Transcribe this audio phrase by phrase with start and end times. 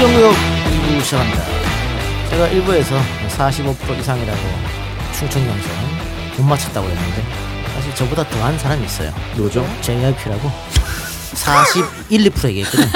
[0.00, 1.44] 공정구역 2부 시작합니다.
[2.30, 2.98] 제가 1부에서
[3.36, 4.40] 45% 이상이라고
[5.12, 5.70] 충청 경선
[6.38, 7.22] 못 맞췄다고 했는데
[7.74, 9.12] 사실 저보다 더한 사람이 있어요.
[9.36, 9.62] 누구죠?
[9.82, 10.50] JYP라고
[11.34, 12.88] 41, 2% 얘기했거든.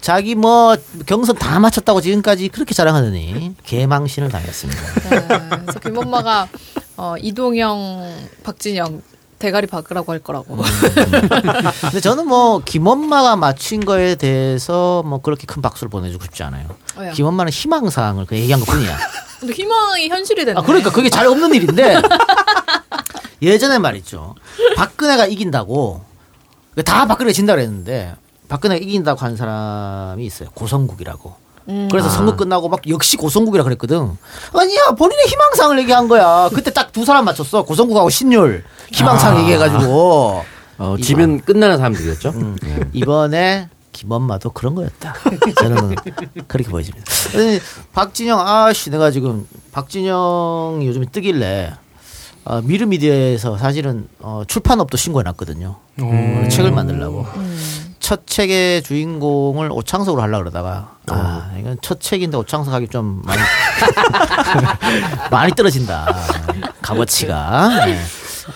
[0.00, 0.76] 자기 뭐
[1.06, 4.82] 경선 다 맞췄다고 지금까지 그렇게 자랑하더니 개망신을 당했습니다.
[5.10, 5.28] 네,
[5.62, 6.48] 그래서 김엄마가
[6.96, 9.02] 어, 이동영, 박진영
[9.40, 10.56] 대가리 박으라고 할 거라고.
[11.80, 16.68] 근데 저는 뭐 김엄마가 맞춘 거에 대해서 뭐 그렇게 큰 박수를 보내주고 싶지 않아요.
[16.96, 17.12] 왜요?
[17.12, 18.96] 김엄마는 희망사항을 그 얘기한 것 뿐이야.
[19.40, 20.60] 근데 희망이 현실이 됐네.
[20.60, 22.00] 아, 그러니까 그게 잘 없는 일인데
[23.42, 24.34] 예전에 말이죠.
[24.76, 26.04] 박근혜가 이긴다고
[26.84, 28.14] 다 박근혜 진다 그랬는데
[28.48, 30.50] 박근혜가 이긴다고 한 사람이 있어요.
[30.54, 31.34] 고성국이라고.
[31.90, 34.16] 그래서 선거 끝나고 막 역시 고성국이라 그랬거든.
[34.54, 36.48] 아니야 본인의 희망사항을 얘기한 거야.
[36.54, 37.62] 그때 딱 두 사람 맞췄어.
[37.64, 40.44] 고성국하고 신율 희망사항 얘기해가지고
[40.78, 42.32] 어, 지면 끝나는 사람들이었죠.
[42.66, 42.80] 예.
[42.92, 45.14] 이번에 김엄마도 그런 거였다.
[45.60, 45.94] 저는
[46.48, 47.06] 그렇게 보여집니다.
[47.92, 51.72] 박진영 아씨 내가 지금 박진영이 요즘에 뜨길래
[52.44, 55.76] 어, 미르미디어에서 사실은 어, 출판업도 신고해놨거든요.
[56.02, 57.26] 어, 책을 만들려고.
[58.10, 63.40] 첫 책의 주인공을 오창석으로 하려고 그러다가 아 이건 첫 책인데 오창석 하기 좀 많이
[65.30, 66.12] 많이 떨어진다
[66.82, 68.00] 값어치가 네.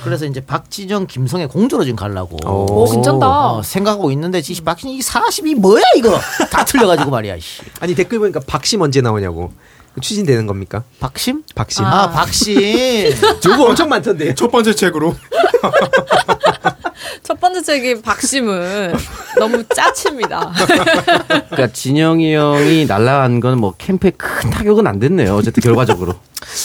[0.03, 3.29] 그래서 이제 박진영 김성애 공조로 지금 가려고 오, 괜찮다.
[3.29, 6.19] 어, 생각하고 있는데 지 박진영 이 40이 뭐야 이거
[6.51, 7.63] 다 틀려가지고 말이야 씨.
[7.79, 9.53] 아니 댓글 보니까 박심 언제 나오냐고
[10.01, 10.83] 추진되는 겁니까?
[10.99, 11.45] 박심?
[11.55, 11.85] 박심.
[11.85, 13.15] 아, 박심.
[13.41, 14.35] 저거 엄청 많던데.
[14.35, 15.15] 첫 번째 책으로
[17.23, 18.95] 첫 번째 책이 박심은
[19.39, 20.53] 너무 짜칩니다.
[21.51, 25.37] 그러니까 진영이 형이 날라간 건 뭐 캠프에 큰 타격은 안 됐네요.
[25.37, 26.15] 어쨌든 결과적으로.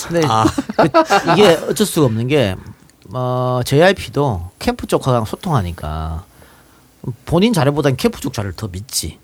[0.08, 0.22] 근데
[0.78, 2.56] 그, 이게 어쩔 수가 없는 게
[3.14, 6.26] 어, JYP도 캠프 쪽하고 소통하니까
[7.26, 9.18] 본인 자료보다는 캠프 쪽 자료를 더 믿지.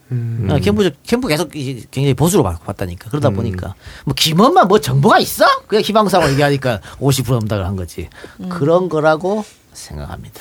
[0.50, 3.10] 어, 캠프 쪽 캠프 계속 이- 굉장히 보수로 봐- 봤다니까.
[3.10, 5.46] 그러다 보니까 뭐 김원만 뭐 정보가 있어?
[5.68, 8.10] 그냥 희망사항을 얘기하니까 50% 응답을 한 거지.
[8.50, 10.40] 그런 거라고 생각합니다.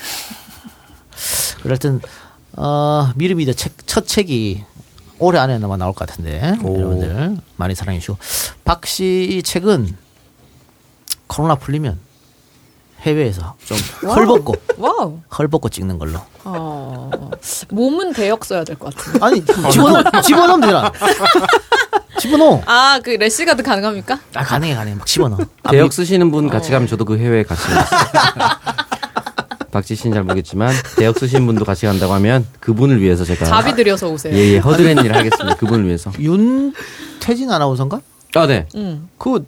[1.65, 1.99] 그렇든
[2.57, 4.63] 어, 미르미디어 책, 첫 책이
[5.19, 8.17] 올해 안에 아마 나올 것 같은데 여러분들 많이 사랑해 주시고
[8.63, 9.95] 박 씨 책은
[11.27, 11.99] 코로나 풀리면
[13.01, 13.77] 해외에서 좀
[14.07, 15.19] 헐벗고 와우.
[15.37, 16.19] 헐벗고 찍는 걸로.
[16.43, 17.09] 어,
[17.69, 19.19] 몸은 대역 써야 될 것 같은데.
[19.23, 20.91] 아니 집어넣 집어넣으면 되잖아.
[22.19, 22.61] 집어넣어.
[22.65, 24.19] 아, 그 래시가드 가능합니까?
[24.33, 25.37] 아 가능해 가능해 막 집어넣어.
[25.63, 27.61] 아, 대역 미- 쓰시는 분 같이 가면 저도 그 해외에 같이.
[29.75, 34.09] 박지 씨는 잘 모르겠지만 대역 쓰시는 분도 같이 간다고 하면 그분을 위해서 제가 자비 들여서
[34.09, 34.33] 오세요.
[34.33, 35.57] 예, 예, 허드렛 일을 하겠습니다.
[35.57, 36.13] 그분을 위해서.
[36.17, 37.99] 윤태진 아나운서인가?
[38.35, 38.67] 아, 네.
[38.75, 39.09] 음.
[39.17, 39.45] 그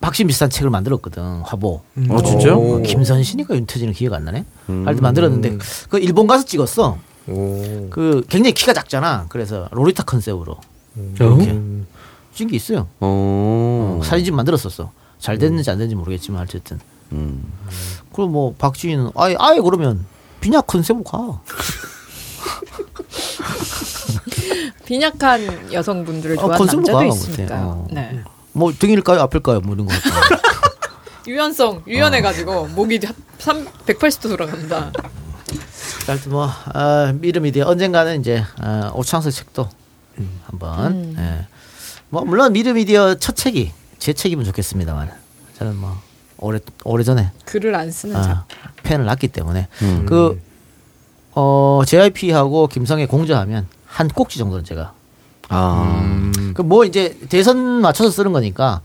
[0.00, 1.82] 박신 비슷한 책을 만들었거든 화보.
[2.10, 2.54] 어, 진짜요?
[2.58, 4.44] 어, 김선신이가 윤태진은 기억 안 나네.
[4.68, 4.86] 음.
[4.86, 6.98] 하여튼 만들었는데 그 일본 가서 찍었어.
[7.26, 7.88] 오.
[7.90, 9.26] 그 굉장히 키가 작잖아.
[9.30, 11.14] 그래서 로리타 컨셉으로 어?
[11.18, 11.58] 이렇게
[12.34, 12.86] 찍은 게 있어요.
[13.00, 14.00] 어.
[14.04, 14.92] 사진 좀 만들었었어.
[15.18, 16.78] 잘 됐는지 안 됐는지 모르겠지만 어쨌든.
[17.10, 17.42] 음.
[18.20, 20.04] 그럼 뭐 박지희는 아예 아예 그러면
[20.42, 21.40] 비냐 컨셉으로 가.
[24.84, 27.60] 빈약한 여성분들을 어, 좋아하는 컨셉으로 남자도 가, 있으니까요.
[27.60, 27.86] 어.
[27.90, 28.22] 네.
[28.52, 29.94] 뭐 등일까요 앞일까요 뭐 이런 거.
[31.26, 33.00] 유연성 유연해가지고 목이
[33.38, 34.92] 3 180도 돌아간다.
[36.06, 39.66] 하여튼 뭐 아, 미르미디어 언젠가는 이제 아, 오창석 책도
[40.44, 41.16] 한번.
[41.18, 41.46] 예.
[42.10, 45.10] 뭐 물론 미르미디어 첫 책이 제 책이면 좋겠습니다만
[45.56, 46.02] 저는 뭐
[46.40, 48.44] 오래 오래 전에 글을 안 쓰는 아, 작.
[48.82, 49.68] 팬을 놨기 때문에
[50.06, 50.40] 그
[51.32, 54.92] 어, JYP하고 김성애 공조하면 한 꼭지 정도는 제가
[55.48, 56.30] 아.
[56.54, 58.80] 그뭐 이제 대선 맞춰서 쓰는 거니까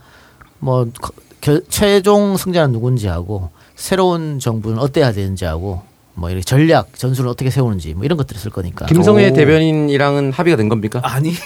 [0.59, 1.11] 뭐 거-
[1.41, 5.81] 결, 최종 승자는 누군지 하고 새로운 정부는 어때야 되는지 하고
[6.13, 8.85] 뭐 이렇게 전략 전술을 어떻게 세우는지 뭐 이런 것들을 쓸 거니까.
[8.85, 11.01] 김성애 대변인이랑은 합의가 된 겁니까?
[11.03, 11.33] 아니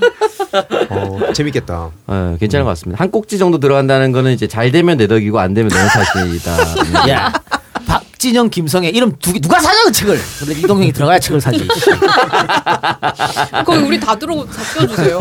[0.90, 1.90] 어, 재밌겠다.
[2.06, 3.02] 어, 괜찮은 것 같습니다.
[3.02, 7.08] 한 꼭지 정도 들어간다는 거는 이제 잘 되면 내 덕이고 안 되면 너무 탓이다.
[7.10, 7.32] 야
[7.86, 10.18] 박진영 김성애 이름 두 개 누가 사냐 그 책을.
[10.40, 11.66] 근데 이동형이 들어가야 책을 사지.
[13.64, 15.18] 거기 우리 다 들어 잡혀주세요.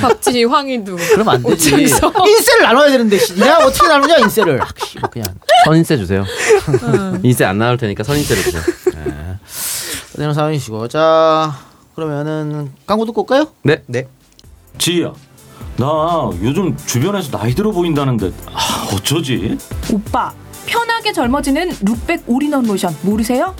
[0.00, 0.96] 박지희, 황희두.
[0.96, 1.74] 그러면 안 되지.
[1.74, 2.26] 오창석.
[2.28, 3.40] 인세를 나눠야 되는데 씨.
[3.40, 4.60] 야 어떻게 나누냐 인세를.
[4.62, 5.26] 아, 씨, 뭐 그냥.
[5.64, 6.24] 선인세 주세요.
[7.22, 8.62] 인세 안 나올 테니까 선인세를 주세요.
[10.12, 11.56] 그대로 상황이시고 자
[11.94, 13.46] 그러면은 광고 듣고 올까요?
[13.62, 13.82] 네.
[13.86, 14.06] 네.
[14.82, 15.12] 지희야
[15.76, 19.56] 나 요즘 주변에서 나이 들어 보인다는데 아, 어쩌지?
[19.92, 20.32] 오빠
[20.66, 23.54] 편하게 젊어지는 룩백 올인원 로션 모르세요?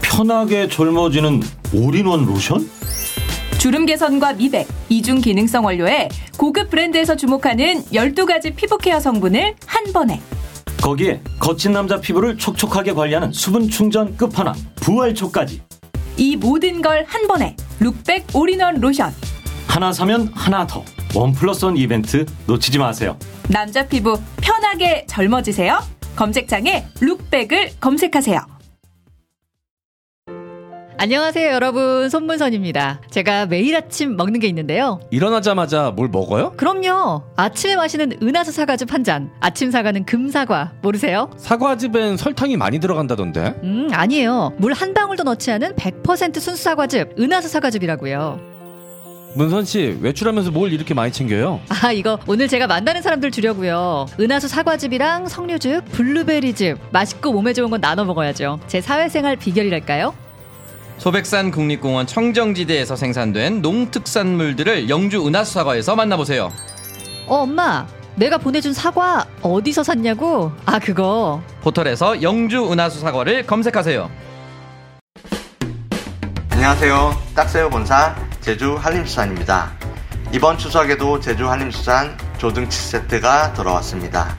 [0.00, 1.42] 편하게 젊어지는
[1.74, 2.70] 올인원 로션?
[3.58, 10.20] 주름 개선과 미백, 이중 기능성 원료에 고급 브랜드에서 주목하는 12가지 피부 케어 성분을 한 번에
[10.80, 15.60] 거기에 거친 남자 피부를 촉촉하게 관리하는 수분 충전 끝판왕 부활초까지
[16.18, 19.12] 이 모든 걸 한 번에 룩백 올인원 로션.
[19.68, 20.82] 하나 사면 하나 더.
[21.14, 23.16] 원 플러스 원 이벤트 놓치지 마세요.
[23.48, 25.78] 남자 피부 편하게 젊어지세요.
[26.16, 28.40] 검색창에 룩백을 검색하세요.
[31.00, 32.10] 안녕하세요, 여러분.
[32.10, 33.02] 손문선입니다.
[33.10, 34.98] 제가 매일 아침 먹는 게 있는데요.
[35.12, 36.54] 일어나자마자 뭘 먹어요?
[36.56, 37.22] 그럼요.
[37.36, 39.30] 아침에 마시는 은하수 사과즙 한 잔.
[39.38, 40.72] 아침 사과는 금사과.
[40.82, 41.30] 모르세요?
[41.36, 43.60] 사과즙엔 설탕이 많이 들어간다던데.
[43.62, 44.54] 음, 아니에요.
[44.58, 47.14] 물 한 방울도 넣지 않은 100% 순수 사과즙.
[47.16, 48.47] 은하수 사과즙이라고요.
[49.34, 51.60] 문선 씨 외출하면서 뭘 이렇게 많이 챙겨요?
[51.68, 54.06] 아, 이거 오늘 제가 만나는 사람들 주려고요.
[54.18, 56.78] 은하수 사과즙이랑 석류즙, 블루베리즙.
[56.90, 58.58] 맛있고 몸에 좋은 건 나눠 먹어야죠.
[58.66, 60.14] 제 사회생활 비결이랄까요?
[60.96, 66.50] 소백산 국립공원 청정지대에서 생산된 농특산물들을 영주 은하수 사과에서 만나보세요.
[67.26, 67.86] 어, 엄마.
[68.16, 70.50] 내가 보내준 사과 어디서 샀냐고?
[70.66, 71.40] 아, 그거.
[71.60, 74.10] 포털에서 영주 은하수 사과를 검색하세요.
[76.50, 77.16] 안녕하세요.
[77.36, 78.16] 딱새우 본사
[78.48, 79.72] 제주 한림수산입니다.
[80.32, 84.38] 이번 추석에도 제주 한림수산 조등치 세트가 돌아왔습니다.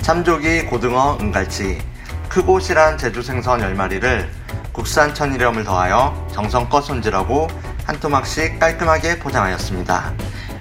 [0.00, 1.82] 참조기, 고등어, 은갈치,
[2.28, 4.28] 크고 실한 제주 생선 10마리를
[4.70, 7.48] 국산 천일염을 더하여 정성껏 손질하고
[7.84, 10.12] 한 토막씩 깔끔하게 포장하였습니다.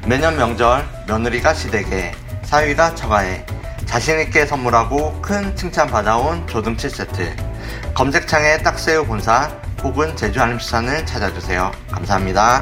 [0.08, 2.14] 매년 명절 며느리가 시댁에
[2.46, 3.46] 사위가 처가에
[3.86, 7.36] 자신있게 선물하고 큰 칭찬 받아온 조등치 세트
[7.94, 11.72] 검색창에 딱새우 본사 혹은 제주 한림수산을 찾아주세요.
[11.92, 12.62] 감사합니다.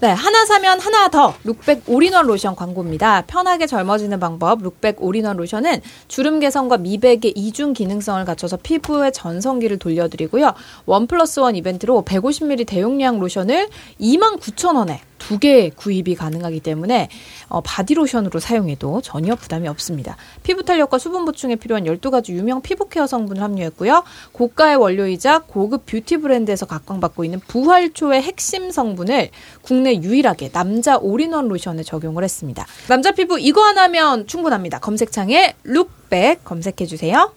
[0.00, 3.22] 네, 하나 사면 하나 더 룩백 올인원 로션 광고입니다.
[3.26, 10.54] 편하게 젊어지는 방법 룩백 올인원 로션은 주름 개선과 미백의 이중 기능성을 갖춰서 피부에 전성기를 돌려드리고요.
[10.86, 13.68] one plus one 이벤트로 150ml 대용량 로션을
[14.00, 17.08] 29,000원에 두 개 구입이 가능하기 때문에
[17.48, 20.16] 어, 바디로션으로 사용해도 전혀 부담이 없습니다.
[20.42, 24.02] 피부 탄력과 수분 보충에 필요한 12가지 유명 피부 케어 성분을 함유했고요.
[24.32, 29.30] 고가의 원료이자 고급 뷰티 브랜드에서 각광받고 있는 부활초의 핵심 성분을
[29.62, 32.66] 국내 유일하게 남자 올인원 로션에 적용을 했습니다.
[32.88, 34.80] 남자 피부 이거 하나면 충분합니다.
[34.80, 37.32] 검색창에 룩백 검색해 주세요.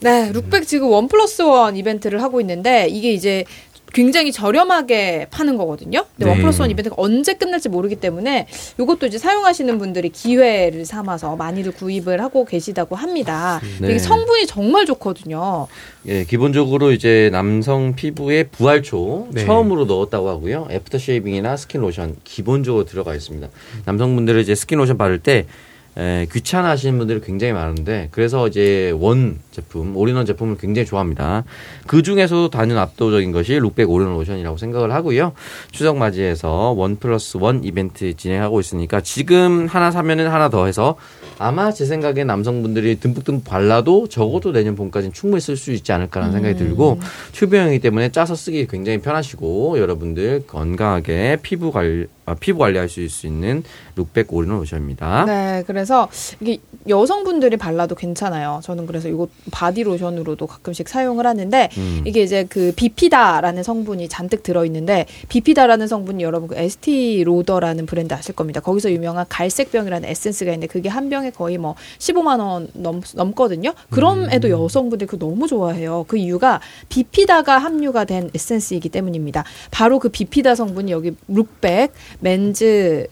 [0.00, 3.44] 네, 룩백 지금 one plus one 이벤트를 하고 있는데 이게 이제
[3.96, 6.04] 굉장히 저렴하게 파는 거거든요.
[6.16, 6.30] 근데 네.
[6.30, 8.46] one plus one 이벤트가 언제 끝날지 모르기 때문에
[8.78, 13.58] 이것도 이제 사용하시는 분들이 기회를 삼아서 많이들 구입을 하고 계시다고 합니다.
[13.80, 13.88] 네.
[13.88, 15.66] 이게 성분이 정말 좋거든요.
[16.08, 19.46] 예, 기본적으로 이제 남성 피부에 부활초 네.
[19.46, 20.68] 처음으로 넣었다고 하고요.
[20.70, 23.48] after shaving이나 스킨 로션 기본적으로 들어가 있습니다.
[23.86, 25.46] 남성분들은 이제 스킨 로션 바를 때
[25.98, 31.44] 에, 귀찮아하시는 분들이 굉장히 많은데 그래서 이제 원 제품, 올인원 제품을 굉장히 좋아합니다.
[31.86, 35.32] 그 중에서도 단연 압도적인 것이 룩백 올인원 로션이라고 생각을 하고요.
[35.70, 40.96] 추석 맞이해서 one plus one 이벤트 진행하고 있으니까 지금 하나 사면은 하나 더 해서
[41.38, 46.56] 아마 제 생각에 남성분들이 듬뿍듬뿍 발라도 적어도 내년 봄까지는 충분히 쓸 수 있지 않을까라는 생각이
[46.56, 46.98] 들고
[47.32, 53.62] 튜브형이기 때문에 짜서 쓰기 굉장히 편하시고 여러분들 건강하게 피부 관리 아, 피부 관리할 수 있는
[53.94, 55.24] 룩백 올인원 로션입니다.
[55.26, 56.08] 네, 그래서
[56.40, 56.58] 이게
[56.88, 58.60] 여성분들이 발라도 괜찮아요.
[58.64, 62.02] 저는 그래서 이거 바디 로션으로도 가끔씩 사용을 하는데 음.
[62.04, 68.12] 이게 이제 그 비피다라는 성분이 잔뜩 들어 있는데 비피다라는 성분이 여러분 그 Estée Lauder라는 브랜드
[68.14, 68.60] 아실 겁니다.
[68.60, 73.72] 거기서 유명한 갈색병이라는 에센스가 있는데 그게 한 병에 거의 뭐 15만 원 넘, 넘거든요.
[73.90, 76.04] 그럼에도 여성분들이 그 너무 좋아해요.
[76.08, 79.44] 그 이유가 비피다가 함유가 된 에센스이기 때문입니다.
[79.70, 83.06] 바로 그 비피다 성분이 여기 룩백 men's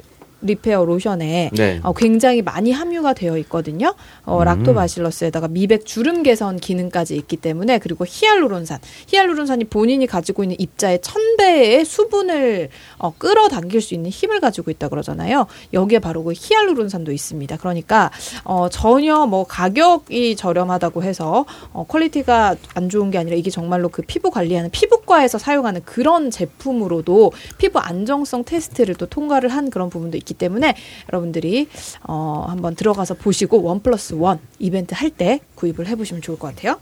[0.44, 1.80] repair 로션에 네.
[1.82, 3.94] 어, 굉장히 많이 함유가 되어 있거든요.
[4.24, 4.44] 어, 음.
[4.44, 11.36] 락토바실러스에다가 미백 주름 개선 기능까지 있기 때문에 그리고 히알루론산, 히알루론산이 본인이 가지고 있는 입자의 천
[11.36, 15.46] 배의 수분을 어, 끌어당길 수 있는 힘을 가지고 있다 그러잖아요.
[15.72, 17.56] 여기에 바로 그 히알루론산도 있습니다.
[17.56, 18.10] 그러니까
[18.44, 24.02] 어, 전혀 뭐 가격이 저렴하다고 해서 어, quality가 안 좋은 게 아니라 이게 정말로 그
[24.02, 30.33] 피부 관리하는 피부과에서 사용하는 그런 제품으로도 피부 안정성 테스트를 또 통과를 한 그런 부분도 있기
[30.34, 30.74] 때문에
[31.12, 31.68] 여러분들이
[32.02, 36.76] 어, 한번 들어가서 보시고 one plus one 이벤트 할 때 구입을 해보시면 좋을 것 같아요.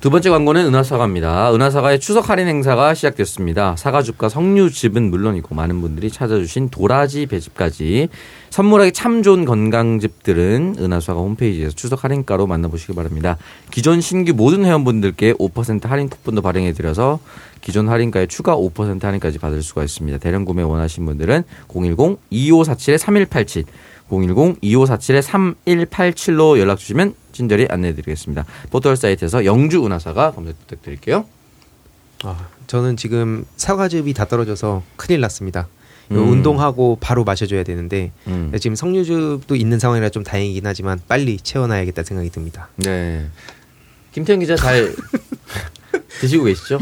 [0.00, 1.54] 두 번째 광고는 은하사과입니다.
[1.54, 3.74] 은하사과의 추석 할인 행사가 시작됐습니다.
[3.76, 8.08] 사과즙과 석류즙은 물론이고 많은 분들이 찾아주신 도라지 배즙까지
[8.50, 13.38] 선물하기 참 좋은 건강즙들은 은하사과 홈페이지에서 추석 할인가로 만나보시기 바랍니다.
[13.70, 17.18] 기존 신규 모든 회원분들께 5% 할인 쿠폰도 발행해드려서
[17.64, 20.18] 기존 할인가에 추가 5% 할인까지 받을 수가 있습니다.
[20.18, 23.64] 대량 구매 원하시는 분들은 010-2547-3187
[24.10, 28.44] 010-2547-3187로 연락 주시면 친절히 안내해 드리겠습니다.
[28.70, 31.24] 포털 사이트에서 영주 은하사가 검색 부탁드릴게요.
[32.22, 35.66] 아, 저는 지금 사과즙이 다 떨어져서 큰일 났습니다.
[36.10, 36.18] 음.
[36.18, 38.52] 운동하고 바로 마셔줘야 되는데 음.
[38.60, 42.68] 지금 석류즙도 있는 상황이라 좀 다행이긴 하지만 빨리 채워놔야겠다 생각이 듭니다.
[42.76, 43.26] 네.
[44.12, 44.94] 김태현 기자 잘
[46.20, 46.78] 드시고 계시죠?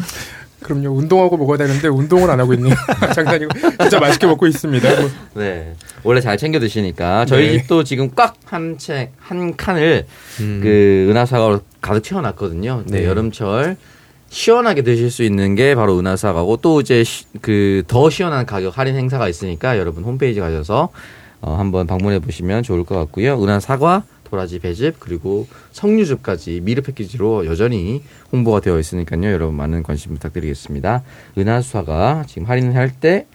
[0.63, 0.89] 그럼요.
[0.91, 2.75] 운동하고 먹어야 되는데 운동을 안 하고 있네요.
[3.15, 3.51] 장난이고
[3.81, 5.01] 진짜 맛있게 먹고 있습니다.
[5.01, 5.11] 뭐.
[5.35, 5.75] 네.
[6.05, 7.59] 원래 잘 챙겨 드시니까 저희 네.
[7.59, 10.07] 집도 지금 꽉 한 책 한 칸을
[10.41, 10.61] 음.
[10.63, 12.85] 그 은하사과로 가득 채워놨거든요.
[12.87, 13.07] 네, 네.
[13.07, 13.77] 여름철
[14.31, 17.05] 시원하게 드실 수 있는 게 바로 은하사과고 또 이제
[17.41, 20.89] 그 더 시원한 가격 할인 행사가 있으니까 여러분 홈페이지 가셔서
[21.43, 23.43] 어, 한번 방문해 보시면 좋을 것 같고요.
[23.43, 29.31] 은하사과, 도라지 배즙 그리고 석류즙까지 미르 패키지로 여전히 홍보가 되어 있으니까요.
[29.31, 31.03] 여러분 많은 관심 부탁드리겠습니다.
[31.37, 33.27] 은하사과 지금 할인할 때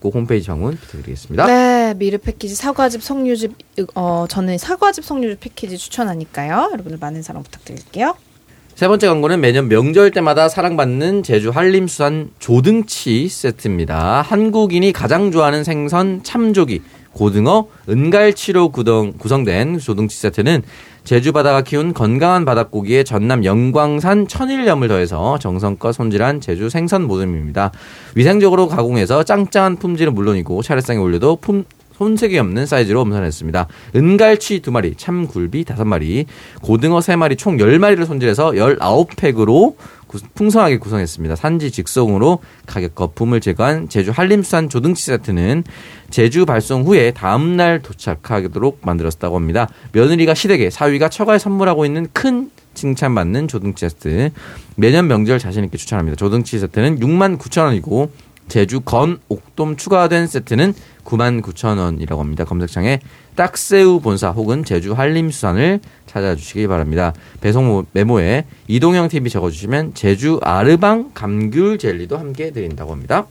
[0.00, 1.46] 꼭 홈페이지 방문 부탁드리겠습니다.
[1.46, 3.54] 네, 미르 패키지 사과즙 석류즙
[3.94, 6.70] 어 저는 사과즙 석류즙 패키지 추천하니까요.
[6.72, 8.14] 여러분들 많은 사랑 부탁드릴게요.
[8.74, 14.22] 세 번째 광고는 매년 명절 때마다 사랑받는 제주 한림수산 조등치 세트입니다.
[14.22, 16.82] 한국인이 가장 좋아하는 생선 참조기,
[17.18, 20.62] 고등어, 은갈치로 구성, 구성된 조등치 세트는
[21.02, 27.72] 제주 바다가 키운 건강한 바닷고기에 전남 영광산 천일염을 더해서 정성껏 손질한 제주 생선 모듬입니다.
[28.14, 31.64] 위생적으로 가공해서 짱짱한 품질은 물론이고 차례상에 올려도 품,
[31.98, 33.66] 손색이 없는 사이즈로 엄선했습니다.
[33.96, 36.26] 은갈치 두마리 참굴비 다섯 마리
[36.62, 39.74] 고등어 세마리총 10마리를 손질해서 19팩으로
[40.34, 41.36] 풍성하게 구성했습니다.
[41.36, 45.64] 산지 직송으로 가격 거품을 제거한 제주 한림수산 조등치 세트는
[46.10, 49.68] 제주 발송 후에 다음날 도착하도록 만들었다고 합니다.
[49.92, 54.30] 며느리가 시댁에 사위가 처가에 선물하고 있는 큰 칭찬받는 조등치 세트
[54.76, 56.16] 매년 명절 자신있게 추천합니다.
[56.16, 58.10] 조등치 세트는 6만 9천 원이고
[58.48, 60.74] 제주 건 옥돔 추가된 세트는
[61.04, 62.44] 99,000원이라고 합니다.
[62.44, 63.00] 검색창에
[63.34, 67.12] 딱새우 본사 혹은 제주 한림수산을 찾아주시기 바랍니다.
[67.40, 73.26] 배송 메모에 이동영 TV 적어주시면 제주 아르방 감귤 젤리도 함께 드린다고 합니다.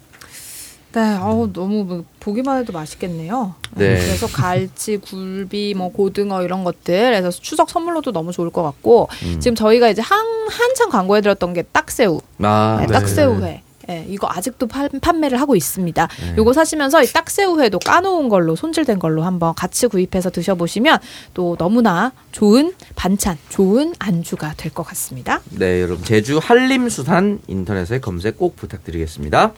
[0.94, 3.54] 네, 어우 너무 뭐 보기만 해도 맛있겠네요.
[3.76, 4.00] 네.
[4.00, 9.40] 그래서 갈치, 굴비, 뭐 고등어 이런 것들, 그래서 추석 선물로도 너무 좋을 것 같고 음.
[9.40, 13.64] 지금 저희가 이제 한 한창 광고해드렸던 게 딱새우, 아, 네, 딱새우회.
[13.90, 16.08] 예, 이거 아직도 파- 판매를 하고 있습니다.
[16.22, 16.36] 네.
[16.38, 21.00] 요거 사시면서 이 딱새우회도 까놓은 걸로 손질된 걸로 한번 같이 구입해서 드셔보시면
[21.34, 25.42] 또 너무나 좋은 반찬, 좋은 안주가 될 것 같습니다.
[25.52, 29.54] 네, 여러분 제주 한림수산 인터넷에 검색 꼭 부탁드리겠습니다.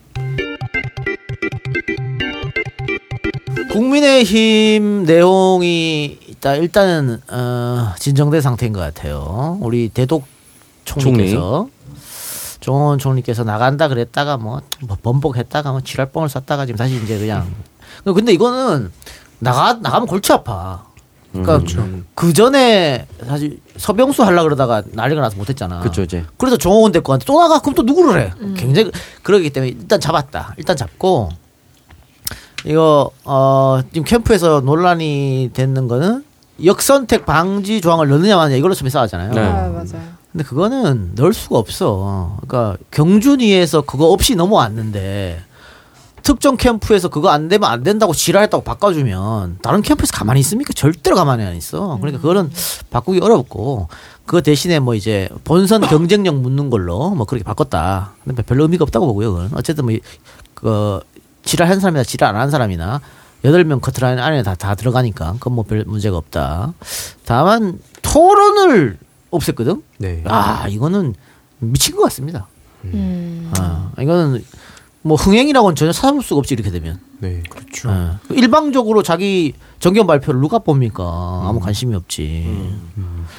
[3.72, 9.58] 국민의힘 내용이 일단 일단은 어, 진정된 상태인 것 같아요.
[9.62, 10.26] 우리 대독
[10.86, 11.68] 총리께서
[12.70, 17.52] 정원 총리께서 나간다 그랬다가 뭐, 뭐 번복했다가 뭐 지랄 뻥을 쐈다가 지금 다시 이제 그냥
[18.04, 18.92] 근데 이거는
[19.40, 20.86] 나가 나가면 골치 아파.
[21.34, 21.64] 그러니까
[22.14, 25.80] 그 전에 사실 서병수 하려 그러다가 난리가 나서 못했잖아.
[25.80, 26.24] 그쵸, 이제.
[26.38, 28.34] 그래서 정호원 대표한테 또 나가 그럼 또 누구를 해?
[28.56, 28.92] 굉장히
[29.24, 30.54] 그러기 때문에 일단 잡았다.
[30.58, 31.30] 일단 잡고
[32.66, 36.24] 이거 어 지금 캠프에서 논란이 되는 거는
[36.64, 39.32] 역선택 방지 조항을 넣느냐 마느냐 이걸로 좀 싸우잖아요.
[39.34, 39.42] 네.
[39.42, 40.19] 아, 맞아요.
[40.32, 42.38] 근데 그거는 넣을 수가 없어.
[42.48, 45.42] 그러니까 경준위에서 그거 없이 넘어왔는데
[46.22, 50.74] 특정 캠프에서 그거 안 되면 안 된다고 지랄했다고 바꿔주면 다른 캠프에서 가만히 있습니까?
[50.74, 51.98] 절대로 가만히 안 있어.
[52.00, 52.52] 그러니까 그거는
[52.92, 53.88] 바꾸기 어렵고
[54.26, 58.12] 그거 대신에 뭐 이제 본선 경쟁력 묻는 걸로 뭐 그렇게 바꿨다.
[58.26, 59.34] 근데 별로 의미가 없다고 보고요.
[59.34, 61.00] 그건 어쨌든 뭐그
[61.44, 63.02] 지랄한 사람이나 지랄 안 한 사람이나
[63.46, 66.74] 여덟 명 커트라인 안에 다, 다 들어가니까 그건 뭐 별 문제가 없다.
[67.26, 69.00] 다만 토론을
[69.32, 69.82] 없앴거든.
[69.98, 70.24] 네.
[70.26, 71.16] 아 이거는
[71.60, 72.48] 미친 것 같습니다.
[72.86, 73.52] 음.
[73.58, 74.44] 아 이거는
[75.02, 77.00] 뭐 흥행이라고는 전혀 찾아볼 수가 없지 이렇게 되면.
[77.20, 77.42] 네.
[77.50, 77.90] 그렇죠.
[77.90, 78.36] 예.
[78.36, 81.04] 일방적으로 자기 정견 발표를 누가 봅니까?
[81.46, 82.48] 아무 관심이 없지.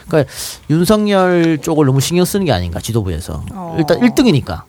[0.06, 0.30] 그러니까
[0.68, 3.44] 윤석열 쪽을 너무 신경 쓰는 게 아닌가 지도부에서.
[3.52, 3.76] 어.
[3.78, 4.62] 일단 1등이니까.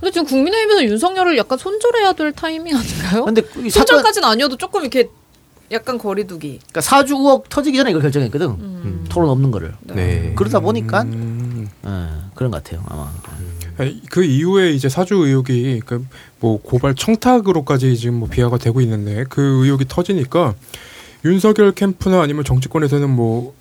[0.00, 3.24] 근데 지금 국민의힘에서 윤석열을 약간 손절해야 될 타이밍 아닌가요?
[3.26, 5.10] 근데 이 사건 손절까지는 아니어도 조금 이렇게
[5.72, 6.58] 약간 거리두기.
[6.58, 8.46] 그러니까 사주 의혹 터지기 전에 이걸 결정했거든.
[8.48, 9.04] 음.
[9.08, 9.74] 토론 없는 거를.
[9.82, 10.32] 네.
[10.36, 11.68] 그러다 보니까 음.
[11.86, 11.90] 예,
[12.34, 12.82] 그런 것 같아요.
[12.88, 13.10] 아마.
[13.78, 16.04] 아니, 그 이후에 이제 사주 의혹이 그
[16.40, 20.54] 뭐 고발 청탁으로까지 지금 뭐 비하가 되고 있는데 그 의혹이 터지니까
[21.24, 23.52] 윤석열 캠프나 아니면 정치권에서는 뭐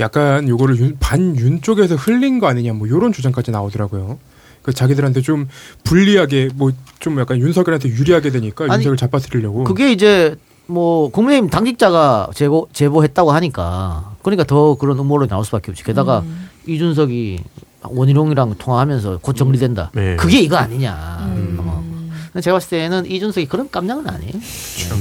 [0.00, 4.18] 약간 요거를 윤, 반윤 쪽에서 흘린 거 아니냐 뭐 요런 주장까지 나오더라고요.
[4.62, 5.48] 그 자기들한테 좀
[5.84, 9.64] 불리하게 뭐 좀 약간 윤석열한테 유리하게 되니까 아니, 윤석열 잡아뜨리려고.
[9.64, 10.34] 그게 이제
[10.66, 15.84] 뭐 국민의힘 당직자가 제보 제보했다고 하니까 그러니까 더 그런 음모론이 나올 수밖에 없지.
[15.84, 16.48] 게다가 음.
[16.66, 17.44] 이준석이
[17.82, 19.90] 원희룡이랑 통화하면서 곧 정리된다.
[19.92, 20.16] 네.
[20.16, 21.18] 그게 이거 아니냐.
[21.26, 21.56] 음.
[21.60, 21.84] 어.
[22.40, 24.32] 제가 봤을 때는 이준석이 그런 깜냥은 아니에요.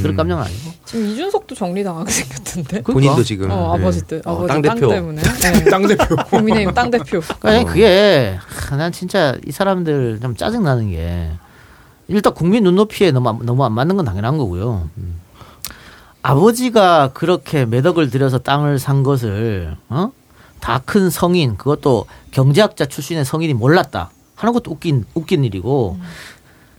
[0.02, 0.72] 그런 깜냥은 아니고.
[0.86, 2.82] 지금 이준석도 정리당하게 생겼던데.
[2.84, 3.82] 본인도 지금 어, 네.
[3.82, 4.90] 아버지 뜻, 어, 아버지 땅 땅, 대표.
[4.90, 5.22] 때문에.
[5.42, 5.64] 네.
[5.70, 6.16] 땅 대표.
[6.30, 7.22] 국민의힘 땅 대표.
[7.40, 8.38] 그러니까 그게
[8.70, 11.32] 하, 난 진짜 이 사람들 좀 짜증 나는 게
[12.10, 14.90] 일단 국민 눈높이에 너무 안- 너무 안 맞는 건 당연한 거고요.
[16.24, 20.12] 아버지가 그렇게 몇 억을 들여서 땅을 산 것을 어?
[20.60, 25.98] 다 큰 성인 그것도 경제학자 출신의 성인이 몰랐다 하는 것도 웃긴 웃긴 일이고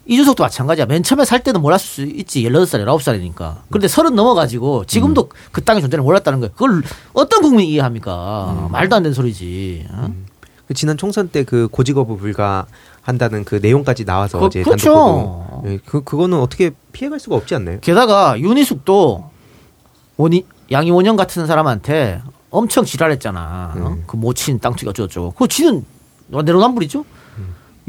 [0.06, 0.84] 이준석도 마찬가지야.
[0.86, 2.42] 맨 처음에 살 때는 몰랐을 수 있지.
[2.42, 3.56] 18살, 19살이니까.
[3.70, 6.52] 그런데 서른 넘어가지고 지금도 그 땅의 존재를 몰랐다는 거예요.
[6.52, 6.82] 그걸
[7.14, 8.68] 어떤 국민이 이해합니까?
[8.70, 9.86] 말도 안 되는 소리지.
[9.90, 10.12] 어?
[10.68, 12.66] 그 지난 총선 때 그 고직거부 불가
[13.00, 14.92] 한다는 그 내용까지 나와서 그- 이제 그렇죠.
[14.94, 15.62] 단독 보도.
[15.70, 17.78] 예, 그 그거는 어떻게 피해갈 수가 없지 않나요?
[17.80, 19.30] 게다가 윤희숙도
[20.16, 23.74] 원이 양이 원영 같은 사람한테 엄청 지랄했잖아.
[23.76, 23.96] 어?
[24.06, 25.32] 그 모친 땅투기 어쩌고저쩌고.
[25.32, 25.84] 그거 지는
[26.28, 27.04] 내로남불이죠?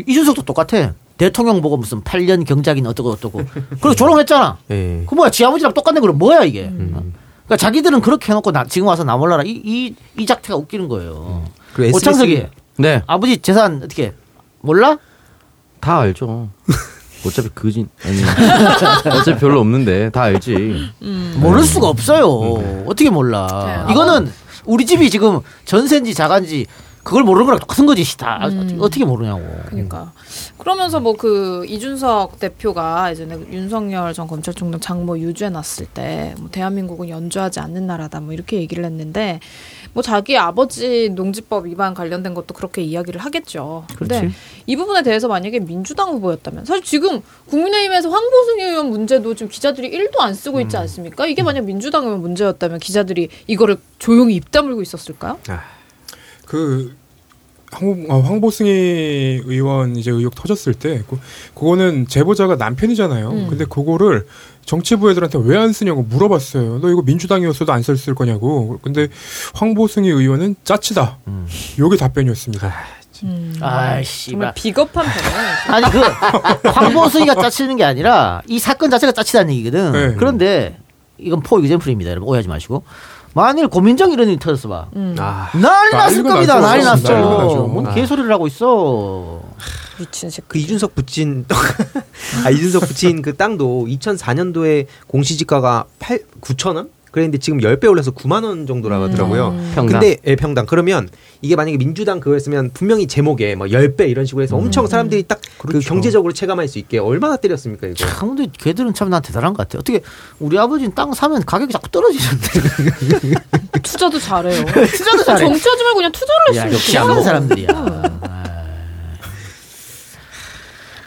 [0.07, 0.93] 이준석도 똑같아.
[1.17, 3.41] 대통령 보고 무슨 8년 경작인 어쩌고 어쩌고.
[3.69, 4.57] 그리고 조롱했잖아.
[4.71, 5.03] 예.
[5.07, 6.01] 그 뭐야, 지 아버지랑 똑같네.
[6.01, 6.65] 그럼 뭐야, 이게.
[6.65, 7.03] 어?
[7.45, 9.43] 그러니까 자기들은 그렇게 해놓고 나, 지금 와서 나 몰라라.
[9.45, 11.45] 이, 이, 이 작태가 웃기는 거예요.
[11.73, 12.47] 그리고 오창석이.
[12.77, 13.01] 네.
[13.07, 14.13] 아버지 재산 어떻게
[14.61, 14.97] 몰라?
[15.79, 16.49] 다 알죠.
[17.25, 18.21] 어차피 그진 아니
[19.19, 20.91] 어차피 별로 없는데 다 알지.
[21.37, 22.83] 모를 수가 없어요.
[22.85, 23.83] 어떻게 몰라.
[23.87, 24.31] 네, 이거는
[24.65, 26.65] 우리 집이 지금 전세인지 자가인지
[27.05, 28.17] 그걸 모르는 거랑 똑같은 거지.
[28.17, 29.41] 다 어떻게 모르냐고.
[29.67, 30.11] 그러니까
[30.57, 37.07] 그러면서 뭐 그 이준석 대표가 예전에 윤석열 전 검찰총장 장모 유죄 났을 때 뭐 대한민국은
[37.07, 39.39] 연주하지 않는 나라다 뭐 이렇게 얘기를 했는데
[39.93, 43.85] 뭐 자기 아버지 농지법 위반 관련된 것도 그렇게 이야기를 하겠죠.
[43.95, 44.29] 근데.
[44.65, 50.19] 이 부분에 대해서 만약에 민주당 후보였다면 사실 지금 국민의힘에서 황보승 의원 문제도 지금 기자들이 1도
[50.21, 51.27] 안 쓰고 있지 않습니까?
[51.27, 55.37] 이게 만약 민주당 의원 문제였다면 기자들이 이거를 조용히 입 다물고 있었을까요?
[56.45, 56.95] 그
[57.71, 58.69] 황, 어, 황보승희
[59.45, 61.19] 의원 이제 의혹 터졌을 때 그,
[61.55, 63.29] 그거는 제보자가 남편이잖아요.
[63.29, 63.47] 음.
[63.49, 64.25] 근데 그거를
[64.65, 66.79] 정치부 애들한테 왜 안 쓰냐고 물어봤어요.
[66.79, 68.79] 너 이거 민주당이었어도 안 썼을 거냐고.
[68.81, 69.07] 근데
[69.55, 71.17] 황보승희 의원은 짜치다.
[71.79, 72.73] 요게 답변이었습니다.
[73.61, 74.31] 아이씨.
[74.31, 79.91] 정말 비겁한 변호인 아니 그 황보승이가 짜치는 게 아니라 이 사건 자체가 짜치다는 얘기거든.
[79.91, 80.15] 네.
[80.17, 80.77] 그런데
[81.17, 82.11] 이건 포 example입니다.
[82.11, 82.83] 여러분 오해하지 마시고.
[83.35, 84.87] 만일 고민정 이런 일이 터졌어 봐.
[85.19, 86.59] 아, 난리 났을 난리가 겁니다.
[86.61, 87.11] 난리 났죠.
[87.11, 87.67] 난리가 나죠.
[87.67, 87.93] 뭔 아.
[87.93, 89.41] 개소리를 하고 있어.
[89.99, 90.47] 미친 새끼.
[90.47, 91.45] 그 이준석 부친
[92.45, 96.89] 아 이준석 부친 그 땅도 2004년도에 공시지가가 8 9천 원?
[97.15, 99.51] 그랬는데 지금 10배 올라서 9만 원 정도라고 하더라고요.
[99.73, 99.87] 평당.
[100.01, 100.65] 근데 예, 평당.
[100.65, 101.07] 그러면
[101.41, 105.87] 이게 만약에 민주당 그거였으면 분명히 제목에 뭐 10배 이런 식으로 해서 엄청 사람들이 딱그 그렇죠.
[105.87, 107.95] 경제적으로 체감할 수 있게 얼마나 때렸습니까, 이거?
[107.95, 109.79] 참 근데 걔들은 참 난 대단한 것 같아.
[109.79, 110.01] 어떻게
[110.39, 112.49] 우리 아버지는 땅 사면 가격이 자꾸 떨어지는데.
[113.81, 114.65] 투자도 잘해요.
[114.65, 115.39] 투자도 잘해.
[115.45, 116.97] 정치하지 말고 그냥 투자를 야, 했으면 역시.
[116.97, 117.67] 안 먹는 사람들이야.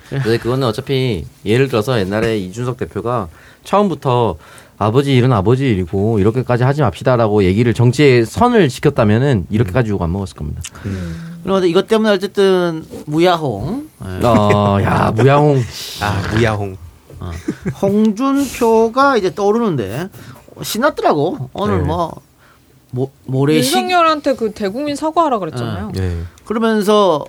[0.09, 3.29] 근데 그거는 어차피 예를 들어서 옛날에 이준석 대표가
[3.65, 4.37] 처음부터
[4.79, 10.37] 아버지 일은 아버지 일이고 이렇게까지 하지 맙시다라고 얘기를 정치의 선을 지켰다면은 이렇게까지 욕 안 먹었을
[10.37, 10.63] 겁니다.
[11.43, 14.27] 그런데 이것 때문에 어쨌든 무야홍, 예.
[14.27, 15.61] 어, 야 무양홍.
[16.01, 16.77] 아, 무야홍.
[17.83, 20.09] 홍준표가 이제 떠오르는데
[20.63, 21.51] 신났더라고.
[21.53, 21.85] 오늘 네.
[21.85, 22.21] 뭐
[22.91, 25.93] 모, 모래시 윤석열한테 그 대국민 사과하라 그랬잖아요.
[25.95, 26.23] 네.
[26.45, 27.25] 그러면서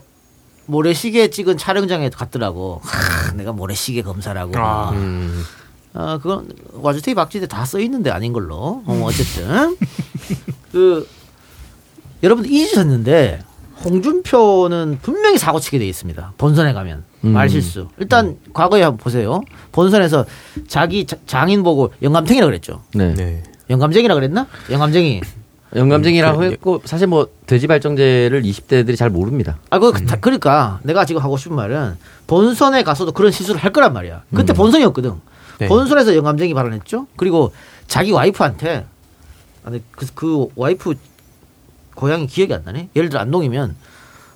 [0.68, 2.82] 모래시계 찍은 촬영장에 갔더라고.
[2.84, 4.58] 하, 내가 모래시계 검사라고.
[4.58, 4.92] 아.
[4.92, 5.44] 음.
[5.94, 8.84] 어, 그건 와주테이 박지대 다 써 있는데 아닌 걸로.
[8.86, 9.76] 어, 어쨌든
[10.72, 11.08] 그
[12.24, 13.40] 여러분들 잊으셨는데
[13.84, 16.34] 홍준표는 분명히 사고 치게 돼 있습니다.
[16.38, 17.30] 본선에 가면 음.
[17.32, 17.88] 말실수.
[17.98, 19.42] 일단 과거에 한번 보세요.
[19.72, 20.26] 본선에서
[20.68, 22.84] 자기 자- 장인 보고 영감탱이라 그랬죠.
[22.94, 23.14] 네.
[23.14, 23.44] 네.
[23.70, 24.48] 영감쟁이라 그랬나?
[24.70, 25.22] 영감쟁이.
[25.76, 29.60] 영감쟁이라고 음, 그- 했고 사실 뭐 돼지 발정제를 20대들이 잘 모릅니다.
[29.70, 31.96] 아, 그, 다- 그러니까 내가 지금 하고 싶은 말은
[32.28, 34.24] 본선에 가서도 그런 실수를 할 거란 말이야.
[34.34, 35.14] 그때 본선이었거든.
[35.60, 35.68] 네.
[35.68, 37.08] 본선에서 영감쟁이 발언했죠.
[37.16, 37.54] 그리고
[37.88, 38.86] 자기 와이프한테
[39.64, 40.96] 아니 그, 그 와이프
[41.96, 42.90] 고향이 기억이 안 나네.
[42.96, 43.76] 예를 들어 안동이면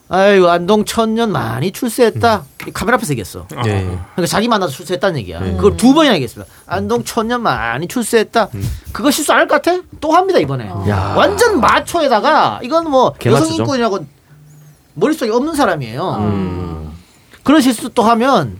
[0.09, 2.43] 아유 안동 천년 많이 출세했다.
[2.67, 3.47] 이 카메라 앞에서 얘기했어.
[3.63, 3.83] 네.
[3.85, 5.39] 그러니까 자기 만나서 출세했다는 얘기야.
[5.39, 6.51] 그걸 두 번이나 얘기했습니다.
[6.67, 8.49] 안동 천년 많이 출세했다.
[8.91, 9.81] 그거 실수 안 할 것 같아?
[10.01, 10.67] 또 합니다 이번에.
[10.89, 11.13] 야.
[11.17, 13.45] 완전 마초에다가 이건 뭐 개마초죠.
[13.53, 14.05] 여성 인권이라고
[14.95, 16.15] 머릿속에 없는 사람이에요.
[16.19, 16.91] 음.
[17.43, 18.59] 그런 실수 또 하면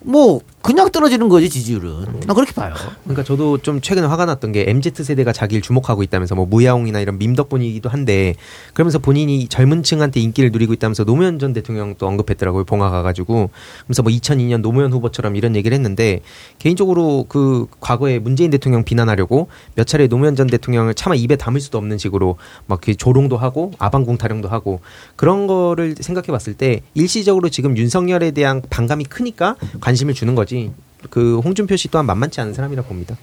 [0.00, 2.20] 뭐 그냥 떨어지는 거지 지지율은.
[2.26, 2.74] 난 그렇게 봐요.
[3.04, 7.18] 그러니까 저도 좀 최근에 화가 났던 게 MZ 세대가 자기를 주목하고 있다면서 뭐 무야홍이나 이런
[7.18, 8.34] 밈 덕분이기도 한데
[8.74, 13.50] 그러면서 본인이 젊은 층한테 인기를 누리고 있다면서 노무현 전 대통령 또 언급했더라고요 봉화 가가지고
[13.86, 16.20] 그래서 뭐 2002년 노무현 후보처럼 이런 얘기를 했는데
[16.58, 21.78] 개인적으로 그 과거에 문재인 대통령 비난하려고 몇 차례 노무현 전 대통령을 차마 입에 담을 수도
[21.78, 24.80] 없는 식으로 막그 조롱도 하고 아방궁 타령도 하고
[25.16, 30.72] 그런 거를 생각해봤을 때 일시적으로 지금 윤석열에 대한 반감이 크니까 관심을 주는 거지
[31.10, 33.16] 그 홍준표 씨 또한 만만치 않은 사람이라 봅니다.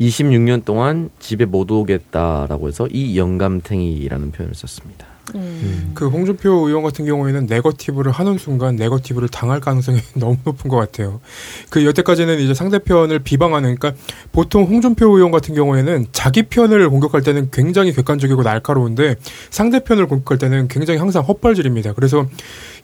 [0.00, 5.06] 26년 동안 집에 못 오겠다라고 해서 이 영감탱이라는 표현을 썼습니다.
[5.34, 5.90] 음.
[5.94, 11.20] 그 홍준표 의원 같은 경우에는 네거티브를 하는 순간 네거티브를 당할 가능성이 너무 높은 것 같아요.
[11.68, 14.00] 그 여태까지는 이제 상대편을 비방하는 그러니까
[14.32, 19.16] 보통 홍준표 의원 같은 경우에는 자기 편을 공격할 때는 굉장히 객관적이고 날카로운데
[19.50, 21.92] 상대편을 공격할 때는 굉장히 항상 헛발질입니다.
[21.92, 22.26] 그래서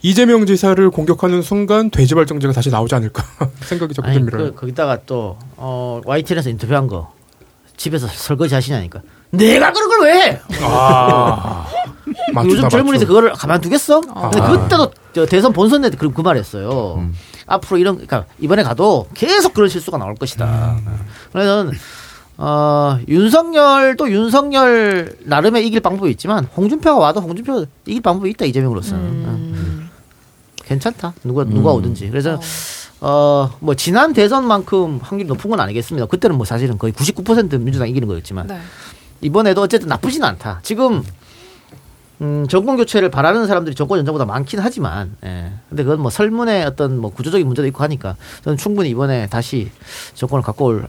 [0.05, 3.25] 이재명 지사를 공격하는 순간 돼지발 정제가 다시 나오지 않을까
[3.65, 4.37] 생각이 자꾸 듭니다.
[4.37, 7.11] 그, 거기다가 또 어, YTN에서 인터뷰한 거
[7.79, 10.41] 집에서 설거지 하시냐니까 내가 그런 걸 왜 해?
[10.61, 11.67] 아,
[12.35, 13.07] 맞추다, 요즘 젊은이들.
[13.07, 14.03] 그거를 가만두겠어?
[14.03, 14.51] 근데 아.
[14.53, 16.97] 그때도 저 대선 본선 때 그, 그 말했어요.
[16.99, 17.15] 음.
[17.47, 20.77] 앞으로 이런 그러니까 이번에 가도 계속 그런 실수가 나올 것이다.
[20.87, 20.99] 음.
[21.33, 21.71] 그래서
[22.37, 29.03] 어, 윤석열도 윤석열 나름의 이길 방법이 있지만 홍준표가 와도 홍준표 이길 방법이 있다 이재명으로서는.
[29.03, 29.84] 응.
[30.67, 31.15] 괜찮다.
[31.25, 31.77] 누가 누가 음.
[31.79, 32.09] 오든지.
[32.11, 32.39] 그래서
[33.01, 36.07] 어 뭐 지난 대선만큼 확률이 높은 건 아니겠습니다.
[36.07, 38.59] 그때는 뭐 사실은 거의 99% 민주당 이기는 거였지만 네.
[39.21, 40.61] 이번에도 어쨌든 나쁘진 않다.
[40.63, 41.03] 지금
[42.21, 45.51] 음, 정권 교체를 바라는 사람들이 정권 연장보다 많긴 하지만, 예.
[45.69, 49.71] 근데 그건 뭐 설문의 어떤 뭐 구조적인 문제도 있고 하니까 저는 충분히 이번에 다시
[50.15, 50.89] 정권을 갖고 올.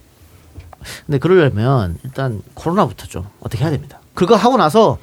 [1.08, 4.00] 근데 그러려면 일단 코로나부터 좀 어떻게 해야 됩니다.
[4.14, 5.00] 그거 하고 나서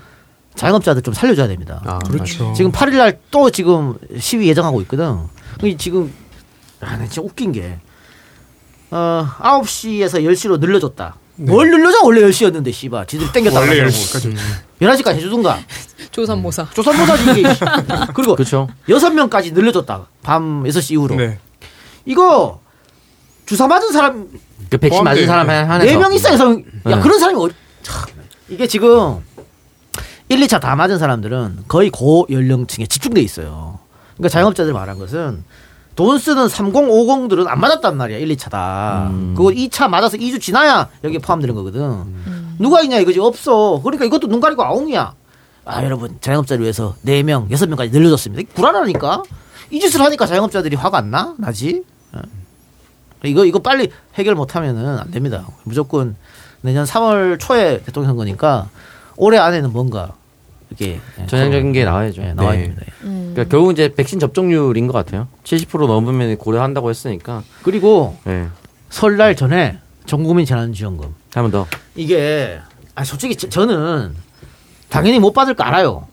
[0.55, 1.81] 자영업자들 좀 살려줘야 됩니다.
[1.85, 2.53] 아, 그렇죠.
[2.55, 5.19] 지금 8일 날 또 지금 시위 예정하고 있거든.
[5.59, 6.13] 근데 지금
[6.81, 7.79] 아, 나 진짜 웃긴 게
[8.91, 11.17] 어, 9시에서 10시로 늘려줬다.
[11.37, 12.01] 뭘 늘려줘?
[12.05, 13.07] 원래 10시였는데, 씨발.
[13.07, 13.59] 지들 땡겼다.
[13.59, 13.91] 원래 그러고.
[13.91, 14.37] 10시까지.
[14.83, 15.59] 11시까지 해 주든가.
[16.13, 16.69] 조선모사.
[16.75, 17.43] 조선모사지, 이게.
[18.15, 18.69] 그리고 그렇죠.
[18.87, 20.07] 6명까지 늘려줬다.
[20.23, 21.15] 밤 6시 이후로.
[21.17, 21.39] 네.
[22.05, 22.61] 이거
[23.47, 24.29] 주사 맞은 사람
[24.69, 26.57] 그 백신 맞은 사람 한 한에서 네명 이상에서 야
[26.97, 27.01] 네.
[27.01, 28.07] 그런 사람이 어디 참,
[28.49, 29.23] 이게 지금
[30.33, 33.79] 1, 2차 다 맞은 사람들은 거의 고연령층에 집중돼 있어요.
[34.15, 35.45] 그러니까 자영업자들 말한 것은
[35.95, 38.17] 돈 쓰는 3050들은 안 맞았단 말이야.
[38.17, 39.09] 1, 2차 다.
[39.11, 39.35] 음.
[39.37, 42.55] 그거 2차 맞아서 2주 지나야 여기에 포함되는 거거든.
[42.59, 43.79] 누가 있냐 이거지 없어.
[43.83, 45.15] 그러니까 이것도 눈 가리고 아웅이야.
[45.67, 48.55] 아 여러분 자영업자를 위해서 4명, 6명까지 늘려줬습니다.
[48.55, 49.23] 불안하니까
[49.71, 51.35] 이 짓을 하니까 자영업자들이 화가 안 나?
[51.37, 51.85] 나지?
[52.13, 52.21] 어.
[53.25, 55.47] 이거 이거 빨리 해결 못 하면은 안 됩니다.
[55.65, 56.17] 무조건
[56.63, 58.71] 내년 3월 초에 대통령 선거니까
[59.17, 60.15] 올해 안에는 뭔가
[60.79, 62.23] 이렇게 예, 전향적인 게 나와야죠.
[62.23, 62.63] 예, 나와야 네.
[62.65, 62.83] 됩니다.
[63.01, 65.29] 그러니까 결국 이제 백신 접종률인 것 같아요.
[65.45, 67.43] 70% 넘으면 고려한다고 했으니까.
[67.63, 68.49] 그리고 네.
[68.91, 71.67] 설날 전에 전국민 재난지원금 한 번 더.
[71.95, 72.59] 이게
[72.95, 74.15] 아 솔직히 저- 저는
[74.89, 76.07] 당연히 못 받을 거 알아요.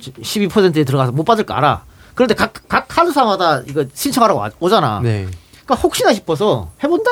[0.00, 1.84] 12%에 들어가서 못 받을 거 알아.
[2.14, 5.00] 그런데 각, 각 카드사마다 이거 신청하라고 와- 오잖아.
[5.02, 5.26] 네.
[5.64, 7.10] 그러니까 혹시나 싶어서 해본다?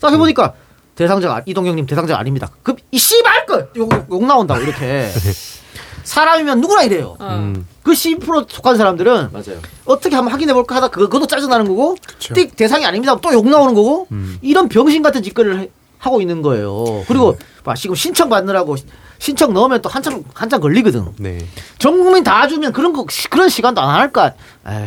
[0.00, 0.52] 딱 해보니까
[0.94, 2.50] 대상자가 이동경님 대상자 아닙니다.
[2.62, 5.08] 그럼 이 씨발 거욕 욕 나온다고 이렇게
[6.04, 7.16] 사람이면 누구나 이래요.
[7.20, 7.66] 음.
[7.82, 9.60] 그 12% 속한 사람들은 맞아요.
[9.84, 12.34] 어떻게 한번 확인해 볼까 하다 그거 그것도 짜증 나는 거고 그쵸.
[12.34, 13.16] 띡 대상이 아닙니다.
[13.20, 14.06] 또 욕 나오는 거고
[14.40, 17.04] 이런 병신 같은 짓거리를 해- 하고 있는 거예요.
[17.06, 18.76] 그리고 봐 지금 신청 받느라고
[19.20, 21.06] 신청 넣으면 또 한참 한참 걸리거든.
[21.18, 21.38] 네.
[21.78, 24.32] 전 국민 다 주면 그런 거 그런 시간도 안 할까?
[24.64, 24.86] 아유.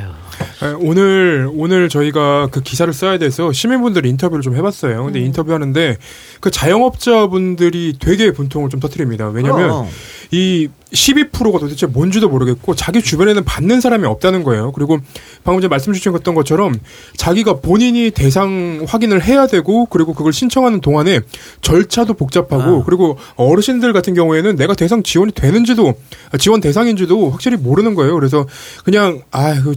[0.63, 5.03] 에, 오늘 오늘 저희가 그 기사를 써야 돼서 시민분들 인터뷰를 좀 해봤어요.
[5.05, 5.97] 근데 인터뷰하는데
[6.39, 9.29] 그 자영업자분들이 되게 분통을 좀 터뜨립니다.
[9.29, 9.87] 왜냐하면 그럼.
[10.31, 14.71] 이 12%가 도대체 뭔지도 모르겠고 자기 주변에는 받는 사람이 없다는 거예요.
[14.71, 14.99] 그리고
[15.43, 16.75] 방금 전에 말씀 주셨던 것처럼
[17.17, 21.21] 자기가 본인이 대상 확인을 해야 되고 그리고 그걸 신청하는 동안에
[21.61, 25.93] 절차도 복잡하고 그리고 어르신들 같은 경우에는 내가 대상 지원이 되는지도
[26.31, 28.13] 아, 지원 대상인지도 확실히 모르는 거예요.
[28.15, 28.45] 그래서
[28.83, 29.75] 그냥 아그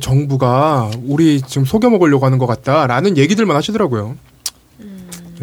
[0.48, 4.16] 정부가 우리 지금 속여 먹으려고 하는 것 같다라는 얘기들만 하시더라고요.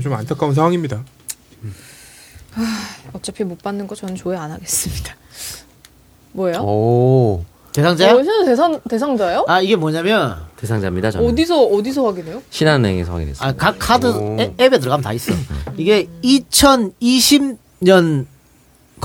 [0.02, 1.04] 좀 안타까운 상황입니다.
[3.13, 5.15] 어차피 못 받는 거 저는 조회 안 하겠습니다.
[6.34, 6.60] 뭐예요?
[6.62, 7.46] 오.
[7.72, 8.13] 대상자야?
[8.13, 9.46] 어, 저는 대상 대상자요?
[9.48, 11.12] 아 이게 뭐냐면 대상자입니다.
[11.12, 11.30] 저는.
[11.30, 12.41] 어디서 어디서 확인해요?
[12.50, 13.50] 신한은행에서 확인했어요.
[13.50, 14.38] 아, 각 카드 오.
[14.39, 15.34] 앱- 앱에 들어가면 다 있어.
[15.78, 18.26] 이게 2020년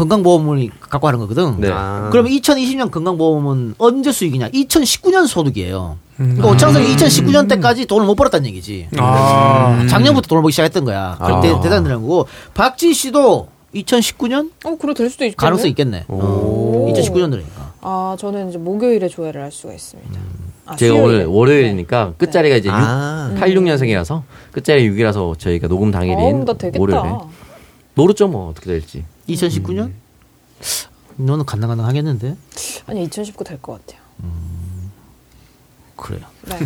[0.01, 1.61] 건강보험을 갖고 하는 거거든.
[1.61, 1.69] 네.
[1.71, 2.09] 아.
[2.11, 4.49] 그러면 2020년 건강보험은 언제 수익이냐?
[4.49, 5.99] 2019년 소득이에요.
[6.21, 6.37] 음.
[6.37, 8.89] 그러니까 오창석이 2019년 때까지 돈을 못 벌었다는 얘기지.
[8.97, 11.17] 아, 작년부터 돈을 벌기 시작했던 거야.
[11.19, 11.41] 아.
[11.41, 15.37] 그때 대단한 거고 박지 씨도 2019년 어, 그래 될 수도 있겠네.
[15.37, 16.05] 가능성 있겠네.
[16.09, 16.87] 어.
[16.95, 17.73] 2019년 들으니까.
[17.83, 20.21] 아, 저는 이제 목요일에 조회를 할 수가 있습니다.
[20.67, 21.25] 아, 제가 수요일에.
[21.25, 23.33] 오늘 월요일이니까 끝자리가 이제 아.
[23.35, 26.79] 6, 86년생이라서 끝자리 6이라서 저희가 녹음 당일인 되겠다.
[26.81, 27.13] 월요일에
[27.95, 29.05] 모르죠 뭐 어떻게 될지.
[29.35, 29.93] 2019년?
[31.16, 32.37] 너는 간당간당 하겠는데?
[32.87, 34.01] 아니 2019 될 것 같아요.
[35.97, 36.23] 그래요.
[36.47, 36.59] 네.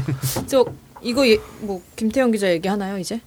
[0.46, 0.64] 저
[1.03, 3.20] 이거 예, 뭐 김태형 기자 얘기 하나요 이제?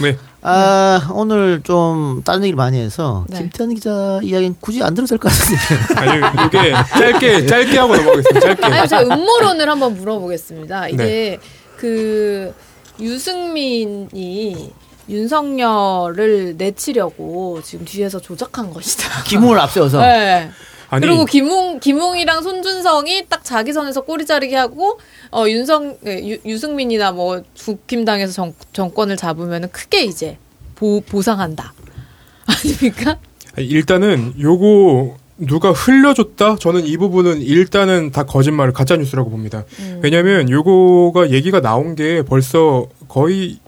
[0.00, 0.16] 네.
[0.40, 3.38] 아, 오늘 좀 다른 얘기를 많이 해서 네.
[3.38, 6.00] 김태현 기자 이야기는 굳이 안 들어도 될것 같은데.
[6.00, 8.40] 아니 이게 짧게 짧게 하고 넘어가겠습니다.
[8.40, 8.64] 짧게.
[8.64, 10.88] 아니 제가 음모론을 한번 물어보겠습니다.
[10.88, 11.38] 이게
[11.76, 12.54] 그
[12.98, 14.72] 유승민이
[15.08, 19.22] 윤석열을 내치려고 지금 뒤에서 조작한 것이다.
[19.24, 20.00] 기문을 앞세워서.
[20.00, 20.50] 네.
[20.90, 26.38] 아니 그리고 김웅 김웅이랑 손준성이 딱 자기 선에서 꼬리 자르기 하고 어 윤성 네, 유,
[26.44, 30.36] 유승민이나 뭐 국힘당에서 정, 정권을 잡으면 크게 이제
[30.74, 31.72] 보, 보상한다
[32.44, 33.16] 아닙니까?
[33.56, 36.56] 일단은 요거 누가 흘려줬다?
[36.56, 39.64] 저는 이 부분은 일단은 다 거짓말, 가짜 뉴스라고 봅니다.
[40.00, 43.58] 왜냐면 요거가 얘기가 나온 게 벌써 거의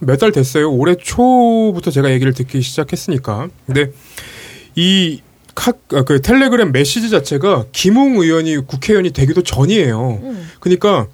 [0.00, 0.70] 몇 달 됐어요.
[0.70, 3.48] 올해 초부터 제가 얘기를 듣기 시작했으니까.
[3.66, 3.92] 근데
[4.74, 5.20] 이
[5.54, 10.20] 카, 아, 그 텔레그램 메시지 자체가 김웅 의원이 국회의원이 되기도 전이에요.
[10.60, 11.06] 그러니까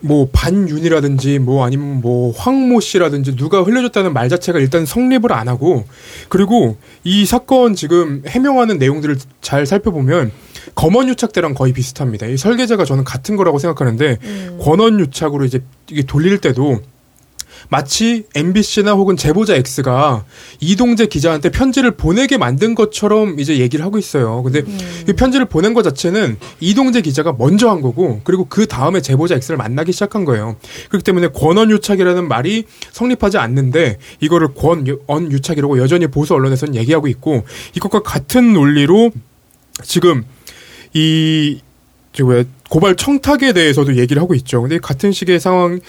[0.00, 5.84] 뭐 반윤이라든지 뭐 아니면 뭐 황모 씨라든지 누가 흘려줬다는 말 자체가 일단 성립을 안 하고
[6.28, 10.30] 그리고 이 사건 지금 해명하는 내용들을 잘 살펴보면
[10.76, 12.26] 검언 유착 때랑 거의 비슷합니다.
[12.26, 14.18] 이 설계자가 저는 같은 거라고 생각하는데
[14.60, 15.60] 권언 유착으로 이제
[15.90, 16.80] 이게 돌릴 때도
[17.68, 20.24] 마치 MBC나 혹은 제보자 X가
[20.60, 24.42] 이동재 기자한테 편지를 보내게 만든 것처럼 이제 얘기를 하고 있어요.
[24.42, 24.62] 근데
[25.08, 29.56] 이 편지를 보낸 것 자체는 이동재 기자가 먼저 한 거고 그리고 그 다음에 제보자 X를
[29.56, 30.56] 만나기 시작한 거예요.
[30.88, 37.44] 그렇기 때문에 권언 유착이라는 말이 성립하지 않는데 이거를 권언 유착이라고 여전히 보수 언론에서는 얘기하고 있고
[37.74, 39.10] 이것과 같은 논리로
[39.82, 40.24] 지금
[40.94, 41.60] 이
[42.12, 44.60] 지금 왜 고발 청탁에 대해서도 얘기를 하고 있죠.
[44.62, 45.80] 근데 같은 식의 상황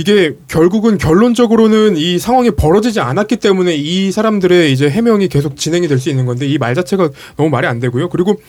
[0.00, 5.98] 이게 결국은 결론적으로는 이 상황이 벌어지지 않았기 때문에 이 사람들의 이제 해명이 계속 진행이 될
[6.00, 8.08] 수 있는 건데 이 말 자체가 너무 말이 안 되고요.
[8.08, 8.40] 그리고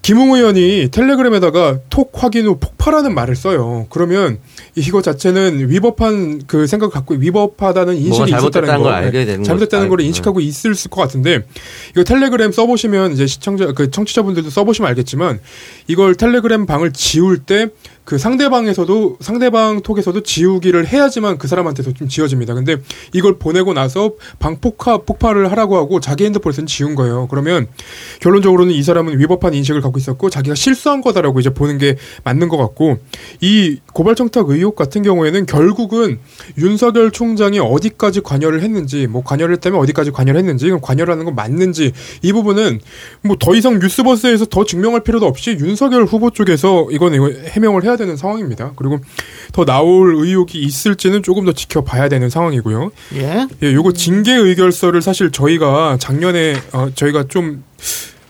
[0.00, 3.86] 김웅 의원이 텔레그램에다가 톡 확인 후 폭파라는 말을 써요.
[3.90, 4.38] 그러면
[4.74, 9.90] 이거 자체는 위법한 그 생각 갖고 위법하다는 인식이 있었다는 걸 알게 되는 잘못됐다는.
[9.90, 11.40] 걸 인식하고 있을 것 같은데
[11.90, 15.40] 이거 텔레그램 써보시면 이제 시청자 그 청취자분들도 써보시면 알겠지만
[15.88, 17.68] 이걸 텔레그램 방을 지울 때
[18.04, 22.54] 그 상대방에서도 상대방 톡에서도 지우기를 해야지만 그 사람한테도 좀 지워집니다.
[22.54, 22.76] 근데
[23.12, 27.26] 이걸 보내고 나서 방 폭파 폭발을 하라고 하고 자기 핸드폰에서는 지운 거예요.
[27.28, 27.66] 그러면
[28.20, 32.56] 결론적으로는 이 사람은 위법한 인식을 갖고 있었고 자기가 실수한 거다라고 이제 보는 게 맞는 것
[32.56, 32.98] 같고
[33.40, 36.18] 이 고발 청탁 의혹 같은 경우에는 결국은
[36.58, 41.92] 윤석열 총장이 어디까지 관여를 했는지 뭐 관여를 했다면 어디까지 관여를 했는지 이건 관여라는 건 맞는지
[42.22, 42.80] 이 부분은
[43.22, 47.14] 뭐 더 이상 뉴스버스에서 더 증명할 필요도 없이 윤석열 후보 쪽에서 이건
[47.48, 48.72] 해명을 해야 되는 상황입니다.
[48.76, 49.00] 그리고
[49.52, 52.90] 더 나올 의혹이 있을지는 조금 더 지켜봐야 되는 상황이고요.
[53.14, 53.46] 예.
[53.62, 57.64] 예, 요거 징계 의결서를 사실 저희가 작년에 어, 저희가 좀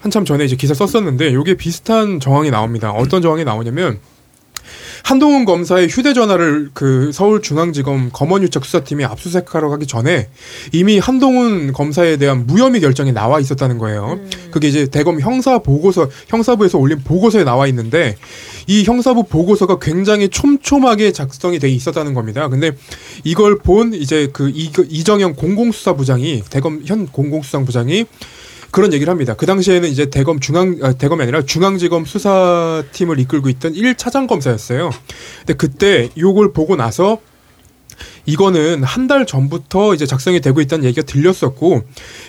[0.00, 2.90] 한참 전에 이제 기사 썼었는데 요게 비슷한 정황이 나옵니다.
[2.90, 3.98] 어떤 정황이 나오냐면
[5.02, 10.28] 한동훈 검사의 휴대전화를 그 서울중앙지검 검언유착 수사팀이 압수수색하러 가기 전에
[10.72, 14.18] 이미 한동훈 검사에 대한 무혐의 결정이 나와 있었다는 거예요.
[14.50, 18.16] 그게 이제 대검 형사 보고서 형사부에서 올린 보고서에 나와 있는데
[18.66, 22.48] 이 형사부 보고서가 굉장히 촘촘하게 작성이 돼 있었다는 겁니다.
[22.48, 22.72] 근데
[23.24, 28.04] 이걸 본 이제 그 이- 이정영 공공수사부장이 대검 현 공공수사부장이
[28.70, 29.34] 그런 얘기를 합니다.
[29.34, 34.90] 그 당시에는 이제 대검 중앙 아, 대검이 아니라 중앙지검 수사팀을 이끌고 있던 1차장 검사였어요.
[35.40, 37.18] 근데 그때 요걸 보고 나서
[38.26, 41.82] 이거는 한 달 전부터 이제 작성이 되고 있다는 얘기가 들렸었고,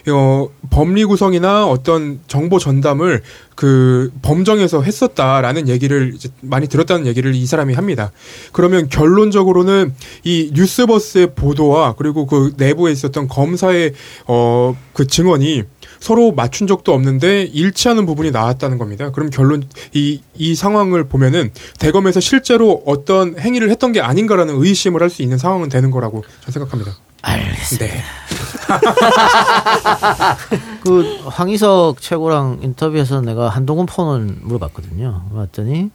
[0.09, 3.21] 어, 법리 구성이나 어떤 정보 전담을
[3.53, 8.11] 그 범정에서 했었다라는 얘기를 이제 많이 들었다는 얘기를 이 사람이 합니다.
[8.51, 13.93] 그러면 결론적으로는 이 뉴스버스의 보도와 그리고 그 내부에 있었던 검사의
[14.25, 15.63] 어, 그 증언이
[16.01, 19.11] 서로 맞춘 적도 없는데 일치하는 부분이 나왔다는 겁니다.
[19.11, 25.09] 그럼 결론 이, 이 상황을 보면은 대검에서 실제로 어떤 행위를 했던 게 아닌가라는 의심을 할
[25.11, 26.95] 수 있는 상황은 되는 거라고 저는 생각합니다.
[27.21, 27.85] 알겠습니다.
[27.85, 28.01] 네.
[30.81, 35.23] 그 황희석 최고랑 인터뷰에서 내가 한동훈 폰을 물어봤거든요.
[35.29, 35.91] 물어봤더니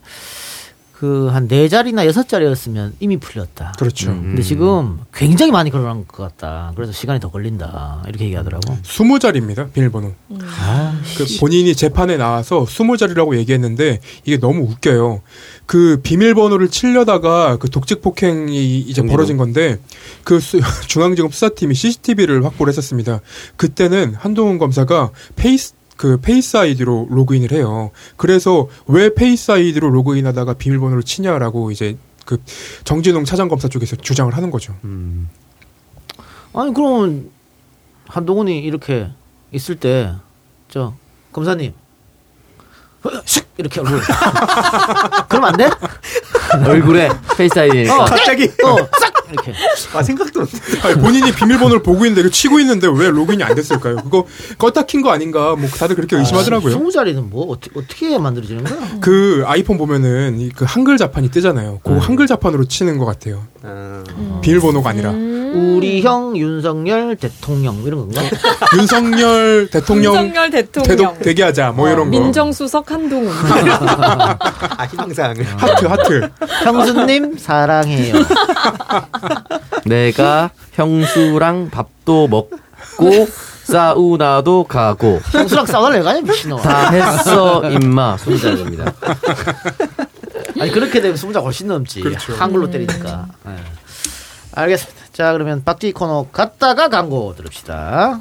[0.99, 3.73] 그 한 네 자리나 여섯 자리였으면 이미 풀렸다.
[3.79, 4.07] 그렇죠.
[4.07, 6.73] 근데 지금 굉장히 많이 걸어난 것 같다.
[6.75, 8.03] 그래서 시간이 더 걸린다.
[8.09, 8.75] 이렇게 얘기하더라고.
[8.83, 9.73] 20자리입니다.
[9.75, 10.15] 비밀번호.
[10.41, 15.21] 아, 그 본인이 재판에 나와서 20자리라고 얘기했는데 이게 너무 웃겨요.
[15.67, 19.13] 그 비밀번호를 치려다가 그 독직 폭행이 이제 정진호.
[19.15, 19.79] 벌어진 건데
[20.25, 23.21] 그 수- 중앙지검 수사팀이 CCTV를 확보를 했었습니다.
[23.57, 27.91] 그때는 한동훈 검사가 Face 그 Face ID로 로그인을 해요.
[28.17, 32.39] 그래서 왜 Face ID로 로그인하다가 비밀번호를 치냐라고 이제 그
[32.85, 34.75] 정진웅 차장검사 쪽에서 주장을 하는 거죠.
[36.53, 37.31] 아니 그러면
[38.09, 39.11] 한동훈이 이렇게
[39.53, 40.13] 있을 때
[40.69, 40.95] 저
[41.33, 41.73] 검사님
[43.05, 44.01] 어, 슉 이렇게 얼굴
[45.29, 45.71] 그러면 안 돼?
[46.69, 47.89] 얼굴에 Face ID.
[47.89, 49.53] 어, 갑자기 어싹 이렇게
[49.95, 50.49] 아 생각도 못.
[50.85, 53.97] 아니, 본인이 비밀번호를 보고 있는데 이거 치고 있는데 왜 로그인이 안 됐을까요?
[53.97, 54.27] 그거
[54.59, 55.55] 껐다 킨 거 아닌가?
[55.57, 56.73] 뭐 다들 그렇게 의심하더라고요.
[56.73, 58.79] 스무 자리는 뭐 어떻게 어떻게 만들어지는 거야?
[59.01, 61.81] 그 아이폰 보면은 이그 한글 자판이 뜨잖아요.
[61.85, 61.99] 그 네.
[61.99, 63.43] 한글 자판으로 치는 것 같아요.
[64.43, 65.11] 비밀번호가 아니라.
[65.11, 65.75] 음.
[65.77, 68.23] 우리 형 윤석열 대통령 이런 건가?
[68.79, 71.19] 윤석열 대통령 윤석열 대통령.
[71.19, 72.11] 대기하자 뭐 이런 거.
[72.11, 73.29] 민정수석 한동훈.
[74.77, 75.47] 아, 희망사항을.
[75.57, 76.31] 하트 하트.
[76.65, 78.15] 형수님 사랑해요.
[79.87, 83.29] 내가 형수랑 밥도 먹고
[83.65, 86.63] 사우나도 가고 형수랑 싸워달래 가냐 미친놈아.
[86.63, 88.93] 다 했어 임마 손자입니다.
[90.61, 92.01] 아니 그렇게 되면 스무 자 훨씬 넘지.
[92.01, 92.35] 그렇죠.
[92.35, 93.27] 한글로 때리니까.
[93.45, 93.57] 네.
[94.55, 94.97] 알겠습니다.
[95.13, 98.21] 자 그러면 박쥐 코너 갔다가 광고 들읍시다.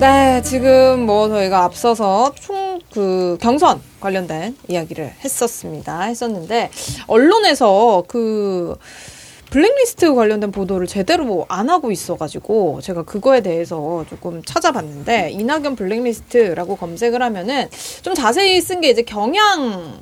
[0.00, 2.67] 네, 지금 뭐 저희가 앞서서 총
[2.98, 6.00] 그 경선 관련된 이야기를 했었습니다.
[6.00, 6.68] 했었는데
[7.06, 8.76] 언론에서 그
[9.50, 17.22] 블랙리스트 관련된 보도를 제대로 안 하고 있어가지고 제가 그거에 대해서 조금 찾아봤는데 이낙연 블랙리스트라고 검색을
[17.22, 17.68] 하면은
[18.02, 20.00] 좀 자세히 쓴 게 이제 경향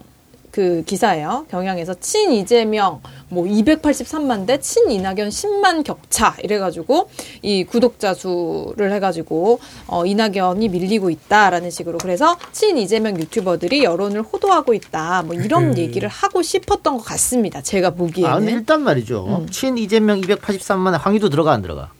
[0.56, 1.44] 그 기사예요.
[1.50, 7.10] 경향에서 친 이재명 뭐 283만 대, 친 이낙연 10만 격차 이래가지고
[7.42, 14.72] 이 구독자 수를 해가지고 어, 이낙연이 밀리고 있다라는 식으로 그래서 친 이재명 유튜버들이 여론을 호도하고
[14.72, 15.76] 있다 뭐 이런 음.
[15.76, 17.60] 얘기를 하고 싶었던 것 같습니다.
[17.60, 19.26] 제가 보기에는 아 근데 일단 말이죠.
[19.42, 19.50] 음.
[19.50, 21.90] 친 이재명 283만에 황희도 들어가 안 들어가?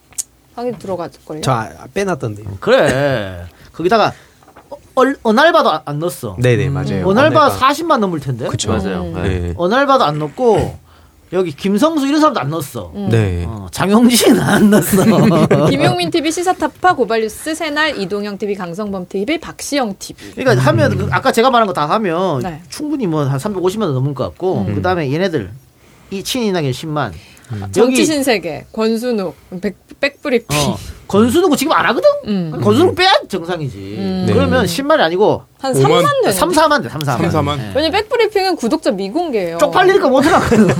[0.54, 1.42] 방에 들어갈걸요.
[1.42, 2.42] 저 아, 빼놨던데.
[2.60, 3.44] 그래.
[3.74, 4.14] 거기다가
[4.96, 6.36] 어, 어날바도 안- 안 넣었어.
[6.40, 7.06] 네네 맞아요.
[7.06, 7.58] 어날바 아내가.
[7.68, 8.46] 40만 넘을 텐데.
[8.48, 8.70] 그쵸.
[8.72, 9.02] 맞아요.
[9.14, 9.22] 음.
[9.22, 9.54] 네.
[9.56, 10.78] 어날바도 안 넣었고
[11.32, 12.92] 여기 김성수 이런 사람도 안 넣었어.
[12.94, 13.08] 음.
[13.10, 13.44] 네.
[13.46, 15.04] 어, 장영진 안 넣었어.
[15.68, 20.32] 김용민 TV 시사타파 고발뉴스 새날 이동영 TV 강성범 TV 박시영 TV.
[20.34, 22.62] 그러니까 하면 그 아까 제가 말한 거 다 하면 네.
[22.70, 24.74] 충분히 뭐 한 350만 원 넘을 것 같고 음.
[24.76, 25.50] 그다음에 얘네들
[26.10, 27.12] 이 친이나게 10만
[27.72, 30.56] 정치 신 세계 권순욱 백, 백브리핑.
[30.56, 30.76] 어,
[31.08, 32.08] 건수는 지금 안 하거든.
[32.26, 32.60] 음.
[32.62, 33.76] 건수는 빼야 정상이지.
[33.98, 34.26] 음.
[34.28, 36.32] 그러면 10만이 아니고 한 3만 되는.
[36.32, 36.88] 3, 4만 돼.
[36.88, 37.04] 3, 4만.
[37.04, 37.58] 3, 4만.
[37.58, 37.72] 예.
[37.74, 39.58] 왜냐면 백브리핑은 구독자 미공개예요.
[39.58, 40.66] 쪽팔리니까 못 하거든.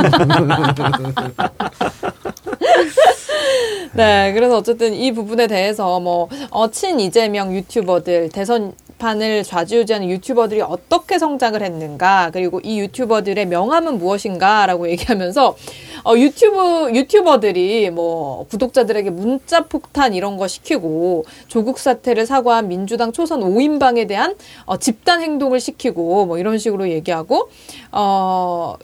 [3.95, 10.63] 네, 그래서 어쨌든 이 부분에 대해서 뭐, 어, 친 이재명 유튜버들, 대선 판을 좌지우지하는 유튜버들이
[10.63, 15.57] 어떻게 성장을 했는가, 그리고 이 유튜버들의 명함은 무엇인가라고 얘기하면서,
[16.05, 23.41] 어, 유튜브, 유튜버들이 뭐, 구독자들에게 문자 폭탄 이런 거 시키고, 조국 사태를 사과한 민주당 초선
[23.41, 27.51] 5인방에 대한 어, 집단 행동을 시키고, 뭐 이런 식으로 얘기하고,
[27.93, 28.77] 어,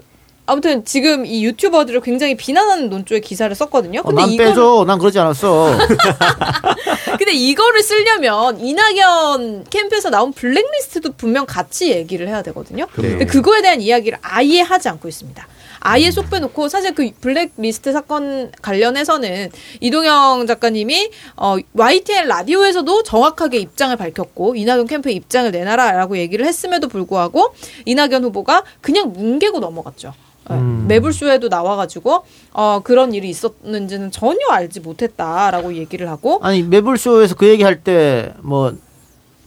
[0.45, 4.01] 아무튼 지금 이 유튜버들을 굉장히 비난하는 논조의 기사를 썼거든요.
[4.01, 4.85] 어, 근데 난 이걸 빼줘.
[4.87, 5.71] 난 그러지 않았어.
[7.19, 12.87] 근데 이거를 쓰려면 이낙연 캠프에서 나온 블랙리스트도 분명 같이 얘기를 해야 되거든요.
[12.93, 15.47] 근데 그거에 대한 이야기를 아예 하지 않고 있습니다.
[15.85, 19.51] 아예 쏙 빼놓고 사실 그 블랙리스트 사건 관련해서는
[19.81, 27.55] 이동영 작가님이 어, YTN 라디오에서도 정확하게 입장을 밝혔고 이낙연 캠프의 입장을 내놔라라고 얘기를 했음에도 불구하고
[27.85, 30.15] 이낙연 후보가 그냥 뭉개고 넘어갔죠.
[30.51, 30.57] 네.
[30.89, 37.83] 매불쇼에도 나와가지고 어, 그런 일이 있었는지는 전혀 알지 못했다라고 얘기를 하고 아니 매불쇼에서 그 얘기할
[37.83, 38.73] 때 뭐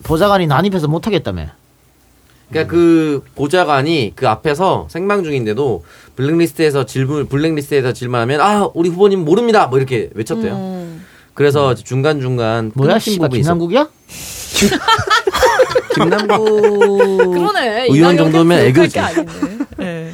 [0.03, 1.47] 보좌관이 난입해서 못 하겠다며.
[2.49, 5.84] 그러니까 그 보좌관이 그 앞에서 생방 중인데도
[6.15, 10.53] 블랙리스트에서 질문 블랙리스트에서 질문하면 아 우리 후보님 모릅니다 뭐 이렇게 외쳤대요.
[10.53, 11.05] 음.
[11.34, 13.89] 그래서 중간 중간 뭐야 씨발 김남국이야?
[15.95, 17.88] 김남국 그러네.
[17.89, 18.93] 의원 정도면 애교지.
[18.93, 20.12] 게 아니네.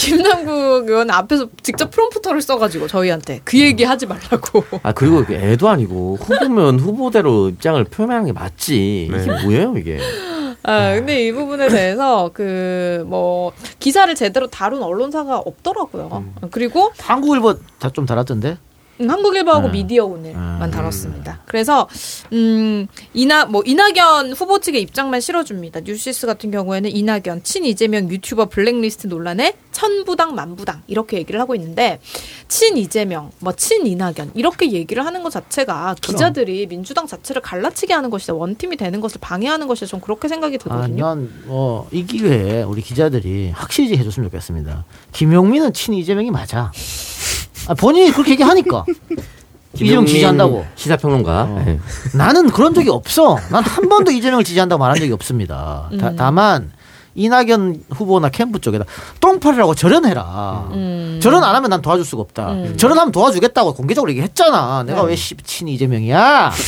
[0.00, 0.06] 네.
[0.16, 4.64] 김남국 의원 앞에서 직접 프롬프터를 써가지고 저희한테 그 얘기 하지 말라고.
[4.82, 9.04] 아 그리고 그 애도 아니고 후보면 후보대로 입장을 표명하는 게 맞지.
[9.06, 9.98] 이게 뭐예요 이게?
[10.62, 16.24] 아, 근데 이 부분에 대해서 그 뭐 기사를 제대로 다룬 언론사가 없더라고요.
[16.50, 18.56] 그리고 한국일보 다 좀 다뤘던데.
[19.00, 19.72] 음, 한국일보하고 음.
[19.72, 21.40] 미디어 오늘만 다뤘습니다.
[21.46, 21.88] 그래서
[22.32, 25.80] 음 이나 뭐 이낙연 후보 측의 입장만 실어줍니다.
[25.80, 32.00] 뉴시스 같은 경우에는 이낙연 친 이재명 유튜버 블랙리스트 논란에 천부당 만부당 이렇게 얘기를 하고 있는데
[32.48, 38.10] 친 이재명 뭐 친 이낙연 이렇게 얘기를 하는 것 자체가 기자들이 민주당 자체를 갈라치게 하는
[38.10, 41.06] 것이다 one team이 되는 것을 방해하는 것이다 전 그렇게 생각이 들거든요.
[41.06, 44.84] 아 난 뭐 이 기회에 우리 기자들이 확실히 해줬으면 좋겠습니다.
[45.12, 46.72] 김용민은 친 이재명이 맞아.
[47.68, 48.84] 아, 본인이 그렇게 얘기하니까.
[49.74, 50.66] 이재명 지지한다고.
[50.74, 51.62] 시사평론가.
[51.64, 51.78] 네.
[52.14, 53.38] 나는 그런 적이 없어.
[53.50, 55.88] 난 한 번도 이재명을 지지한다고 말한 적이 없습니다.
[56.00, 56.16] 다, 음.
[56.16, 56.72] 다만
[57.14, 58.84] 이낙연 후보나 캠프 쪽에다
[59.20, 60.68] 똥파리라고 절연해라.
[60.72, 61.20] 음.
[61.22, 62.50] 절연 안 하면 난 도와줄 수가 없다.
[62.52, 62.76] 음.
[62.76, 64.82] 절연하면 도와주겠다고 공개적으로 얘기했잖아.
[64.84, 65.08] 내가 네.
[65.10, 66.50] 왜 씨, 친 이재명이야?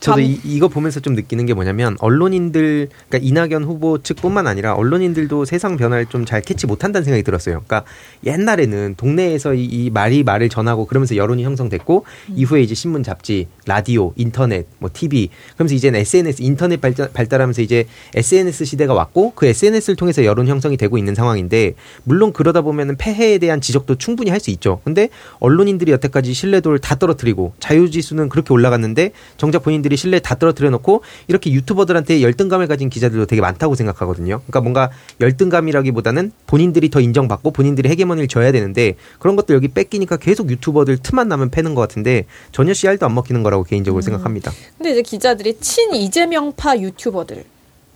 [0.00, 4.74] 저도 감- 이, 이거 보면서 좀 느끼는 게 뭐냐면 언론인들 그러니까 이낙연 후보 측뿐만 아니라
[4.74, 7.62] 언론인들도 세상 변화를 좀 잘 캐치 못한다는 생각이 들었어요.
[7.66, 7.84] 그러니까
[8.24, 12.04] 옛날에는 동네에서 이, 이 말이 말을 전하고 그러면서 여론이 형성됐고
[12.34, 17.84] 이후에 이제 신문, 잡지, 라디오, 인터넷, 뭐 TV 그러면서 이제는 SNS, 인터넷 발달, 발달하면서 이제
[18.14, 23.38] SNS 시대가 왔고 그 SNS를 통해서 여론 형성이 되고 있는 상황인데 물론 그러다 보면은 폐해에
[23.38, 24.80] 대한 지적도 충분히 할 수 있죠.
[24.84, 25.08] 근데
[25.40, 31.50] 언론인들이 여태까지 신뢰도를 다 떨어뜨리고 자유지수는 그렇게 올라갔는데 정작 본인들이 신뢰 다 떨어뜨려 놓고 이렇게
[31.52, 34.40] 유튜버들한테 열등감을 가진 기자들도 되게 많다고 생각하거든요.
[34.46, 34.90] 그러니까 뭔가
[35.20, 41.28] 열등감이라기보다는 본인들이 더 인정받고 본인들이 헤게모니를 져야 되는데 그런 것들 여기 뺏기니까 계속 유튜버들 틈만
[41.28, 44.52] 나면 패는 것 같은데 전혀 씨알도 안 먹히는 거라고 개인적으로 생각합니다.
[44.76, 47.44] 근데 이제 기자들이 친 이재명파 유튜버들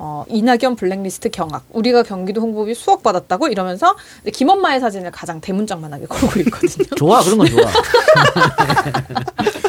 [0.02, 3.94] 어, 이낙연 블랙리스트 경악 우리가 경기도 홍보비 수억 받았다고 이러면서
[4.32, 6.86] 김엄마의 사진을 가장 대문짝만하게 걸고 있거든요.
[6.96, 7.62] 좋아 그런 건 좋아.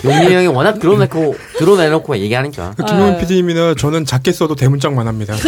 [0.05, 2.73] 용민이 형이 워낙 드러내고 드러내놓고 얘기하니까.
[2.77, 3.17] 그 김용민 아.
[3.17, 5.35] PD님이나 저는 작게 써도 대문짝만 합니다.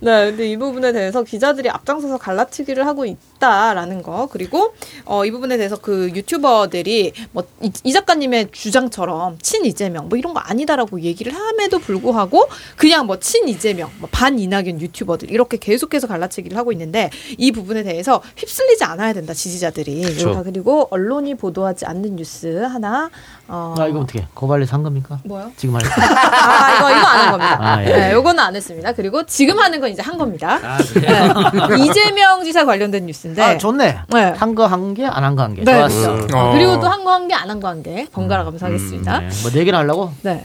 [0.00, 4.74] 네, 근데 이 부분에 대해서 기자들이 앞장서서 갈라치기를 하고 있다라는 거 그리고
[5.04, 7.44] 어, 이 부분에 대해서 그 유튜버들이 뭐
[7.84, 13.16] 이 작가님의 주장처럼 친 이재명 뭐 이런 거 아니다라고 얘기를 함에 도 불구하고 그냥 뭐
[13.18, 18.84] 친 이재명, 뭐 반 이낙연 유튜버들 이렇게 계속해서 갈라치기를 하고 있는데 이 부분에 대해서 휩쓸리지
[18.84, 20.42] 않아야 된다 지지자들이 그렇죠.
[20.44, 23.10] 그리고 언론이 보도하지 않는 뉴스 하나
[23.48, 25.18] 어, 아 이거 어떻게 고발리 산 겁니까?
[25.24, 25.50] 뭐요?
[25.56, 27.58] 지금 할 아, 이거, 이거 안 한 겁니다.
[27.60, 27.86] 아, 예.
[27.86, 28.92] 네, 요거는 안 했습니다.
[28.92, 30.58] 그리고 지금 하는 건 이제 한 겁니다.
[30.62, 31.84] 아, 네.
[31.84, 33.42] 이재명 지사 관련된 뉴스인데.
[33.42, 33.98] 아 좋네.
[34.08, 34.22] 네.
[34.36, 35.64] 한거한개안한 거한 개.
[35.64, 35.72] 네.
[35.74, 36.14] 좋았어.
[36.14, 36.28] 음.
[36.34, 36.52] 어.
[36.52, 38.06] 그리고 또 한 거한 개, 안한 거한 개.
[38.12, 39.20] 번갈아 가면서 하겠습니다.
[39.20, 39.28] 네.
[39.42, 40.12] 뭐네 개나 하려고?
[40.22, 40.42] 네.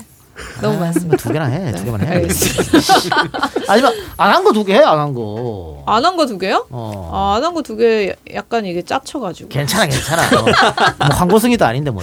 [0.61, 1.17] 너무 많습니다.
[1.17, 1.71] 두 개나 해.
[1.73, 2.27] 두 개만 해.
[3.67, 4.79] 아니면 안 한 거 두 개 해.
[4.79, 5.84] 안 한 거.
[5.86, 6.65] 안 한 거 두 개요?
[6.71, 7.09] 어.
[7.13, 9.49] 아, 안 한 거 두 개 약간 이게 짜쳐가지고.
[9.49, 10.23] 괜찮아 괜찮아.
[10.39, 10.43] 어.
[10.43, 12.01] 뭐 광고승이도 아닌데 뭐.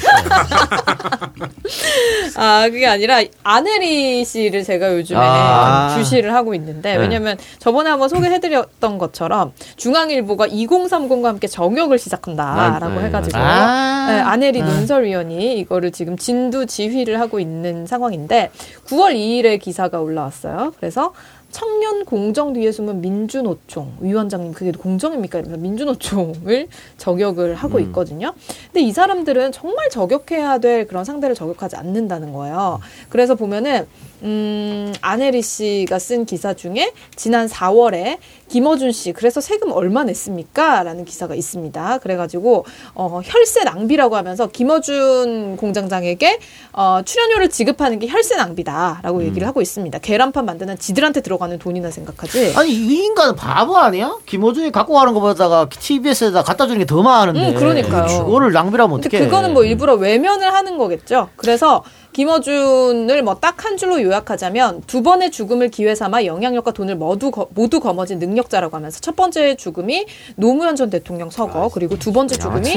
[2.36, 5.94] 아, 그게 아니라 아네리 씨를 제가 요즘에 아.
[5.96, 6.98] 주시를 하고 있는데 네.
[6.98, 14.06] 왜냐면 저번에 한번 소개해드렸던 것처럼 중앙일보가 2030과 함께 정역을 시작한다라고 아, 네, 해가지고 아.
[14.10, 20.74] 네, 아네리 논설위원이 이거를 지금 진두 지휘를 하고 있는 상황인데 9월 2일에 기사가 올라왔어요.
[20.78, 21.12] 그래서
[21.50, 25.40] 청년 공정 뒤에 숨은 민주노총 위원장님 그게 공정입니까?
[25.40, 27.82] 이러면서 민주노총을 저격을 하고 음.
[27.84, 28.32] 있거든요.
[28.66, 32.80] 근데 이 사람들은 정말 저격해야 될 그런 상대를 저격하지 않는다는 거예요.
[33.08, 33.86] 그래서 보면은
[34.22, 38.18] 음, 아네리 씨가 쓴 기사 중에 지난 4월에
[38.48, 40.82] 김어준 씨 그래서 세금 얼마 냈습니까?
[40.82, 41.98] 라는 기사가 있습니다.
[41.98, 46.38] 그래가지고 어, 혈세 낭비라고 하면서 김어준 공장장에게
[46.72, 49.98] 어, 출연료를 지급하는 게 혈세 낭비다 라고 얘기를 하고 있습니다.
[50.00, 52.54] 계란판 만드는 지들한테 들어가는 돈이나 생각하지.
[52.56, 54.16] 아니 이 인간은 바보 아니야?
[54.26, 57.50] 김호준이 갖고 가는 것보다가 TBS에다 갖다 주는 게 더 많은데.
[57.50, 58.24] 음, 그러니까요.
[58.24, 59.24] 그거를 낭비라면 어떡해.
[59.24, 61.28] 그거는 뭐 일부러 외면을 하는 거겠죠.
[61.36, 67.30] 그래서 김어준을 뭐 딱 한 줄로 요약하자면 두 번의 죽음을 기회 삼아 영향력과 돈을 모두
[67.30, 70.06] 거, 모두 거머쥔 능력자라고 하면서 첫 번째 죽음이
[70.36, 72.68] 노무현 전 대통령 서거 그리고 두 번째 죽음이.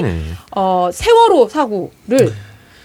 [0.55, 2.33] 어, 세월호 사고를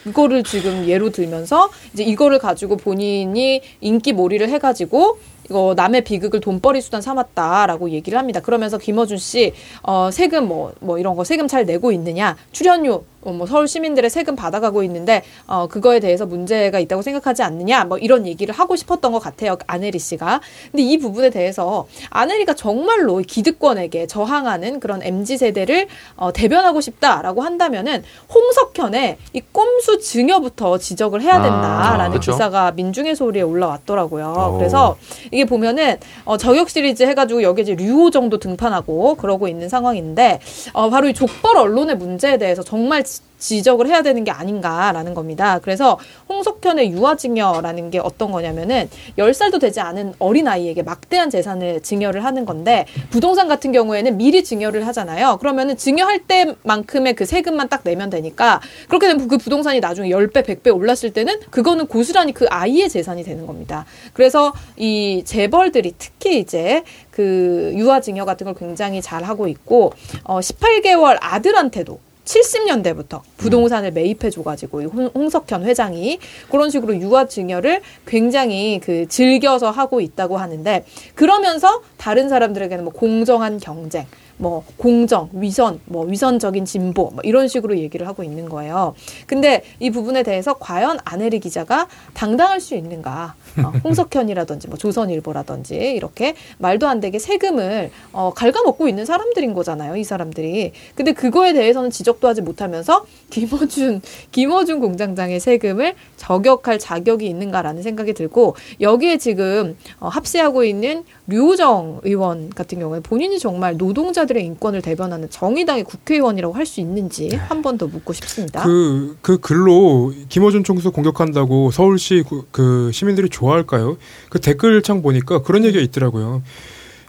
[0.06, 6.80] 이거를 지금 예로 들면서 이제 이거를 가지고 본인이 인기 몰이를 해가지고 이거 남의 비극을 돈벌이
[6.80, 8.40] 수단 삼았다라고 얘기를 합니다.
[8.40, 13.32] 그러면서 김어준 씨 어, 세금 뭐 뭐 이런 거 세금 잘 내고 있느냐 출연료 어,
[13.32, 18.26] 뭐 서울 시민들의 세금 받아가고 있는데 어, 그거에 대해서 문제가 있다고 생각하지 않느냐 뭐 이런
[18.26, 20.40] 얘기를 하고 싶었던 것 같아요 아네리 씨가.
[20.70, 28.02] 근데 이 부분에 대해서 아네리가 정말로 기득권에게 저항하는 그런 mz 세대를 어, 대변하고 싶다라고 한다면은
[28.32, 32.20] 홍석현의 이 꼼수 증여부터 지적을 해야 된다라는 아.
[32.20, 34.52] 기사가 민중의 소리에 올라왔더라고요.
[34.54, 34.58] 오.
[34.58, 34.96] 그래서
[35.30, 40.40] 이게 보면은 어, 저격 시리즈 해가지고 여기에 이제 류호 정도 등판하고 그러고 있는 상황인데
[40.72, 45.60] 어, 바로 이 족벌 언론의 문제에 대해서 정말 지- 지적을 해야 되는 게 아닌가라는 겁니다.
[45.62, 45.96] 그래서
[46.28, 53.46] 홍석현의 유아징여라는 게 어떤 거냐면은 10살도 되지 않은 어린아이에게 막대한 재산을 증여를 하는 건데 부동산
[53.46, 55.36] 같은 경우에는 미리 증여를 하잖아요.
[55.38, 60.74] 그러면은 증여할 때만큼의 그 세금만 딱 내면 되니까 그렇게 되면 그 부동산이 나중에 10배, 100배
[60.74, 63.84] 올랐을 때는 그거는 고스란히 그 아이의 재산이 되는 겁니다.
[64.14, 66.82] 그래서 이 재벌들이 특히 이제
[67.12, 69.92] 그 유아징여 같은 걸 굉장히 잘 하고 있고
[70.24, 76.18] 어 18개월 아들한테도 70년대부터 부동산을 매입해 줘가지고 이 홍- 홍석현 회장이
[76.50, 83.58] 그런 식으로 유아 증여를 굉장히 그 즐겨서 하고 있다고 하는데 그러면서 다른 사람들에게는 뭐 공정한
[83.58, 84.06] 경쟁
[84.40, 88.94] 뭐 공정, 위선, 뭐 위선적인 진보 뭐 이런 식으로 얘기를 하고 있는 거예요.
[89.26, 93.34] 근데 이 부분에 대해서 과연 아내리 기자가 당당할 수 있는가?
[93.64, 99.96] 어, 홍석현이라든지 뭐 조선일보라든지 이렇게 말도 안 되게 세금을 어, 갉아먹고 있는 사람들인 거잖아요.
[99.96, 100.72] 이 사람들이.
[100.94, 108.56] 근데 그거에 대해서는 지적도 하지 못하면서 김어준 김어준 공장장의 세금을 저격할 자격이 있는가라는 생각이 들고
[108.80, 115.84] 여기에 지금 어, 합세하고 있는 류우정 의원 같은 경우에 본인이 정말 노동자들의 인권을 대변하는 정의당의
[115.84, 118.62] 국회의원이라고 할 수 있는지 한 번 더 묻고 싶습니다.
[118.62, 123.96] 그, 그 글로 김어준 총수 공격한다고 서울시 그, 그 시민들이 좋아 할까요?
[124.30, 126.42] 그 댓글창 보니까 그런 얘기가 있더라고요.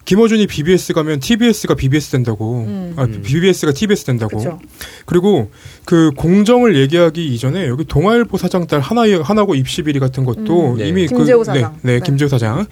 [0.10, 2.64] 김어준이 BBS 가면 TBS가 BBS 된다고.
[2.66, 2.94] 음.
[2.96, 4.38] 아, BBS가 TBS 된다고.
[4.38, 4.60] 그쵸.
[5.06, 5.52] 그리고
[5.86, 10.78] 그 공정을 얘기하기 이전에 여기 동아일보 사장 딸 하나 하나고 입시 비리 같은 것도 음.
[10.78, 10.88] 네.
[10.88, 11.74] 이미 김재호 그 사장.
[11.84, 12.04] 네, 네, 네.
[12.04, 12.66] 김재호 사장.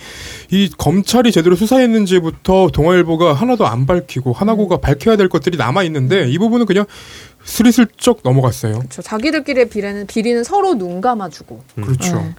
[0.50, 6.40] 이 검찰이 제대로 수사했는지부터 동아일보가 하나도 안 밝히고 하나고가 밝혀야 될 것들이 남아 있는데 이
[6.40, 6.86] 부분은 그냥
[7.44, 8.80] 스리슬쩍 넘어갔어요.
[8.80, 9.04] 그렇죠.
[9.04, 11.64] 자기들끼리의 비리는 비리는 서로 눈 감아주고.
[11.76, 12.16] 그렇죠.
[12.16, 12.36] 네.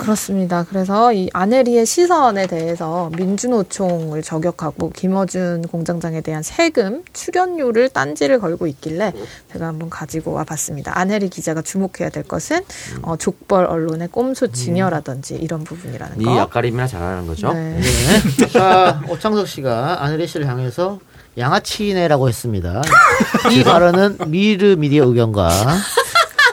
[0.00, 0.64] 그렇습니다.
[0.68, 9.12] 그래서 이 아내리의 시선에 대해서 민주노총을 저격하고 김어준 공장장에 대한 세금 출연료를 딴지를 걸고 있길래
[9.52, 10.98] 제가 한번 가지고 와봤습니다.
[10.98, 12.62] 아내리 기자가 주목해야 될 것은
[13.02, 16.40] 어, 족벌 언론의 꼼수 진여라든지 이런 부분이라는 이 거.
[16.40, 17.52] 앞가림이나 잘하는 거죠.
[17.52, 17.78] 네.
[17.80, 18.44] 네.
[18.46, 20.98] 아까 오창석 씨가 아내리 씨를 향해서
[21.38, 22.82] 양아치네라고 했습니다.
[23.52, 25.48] 이 발언은 미르 미디어 의견과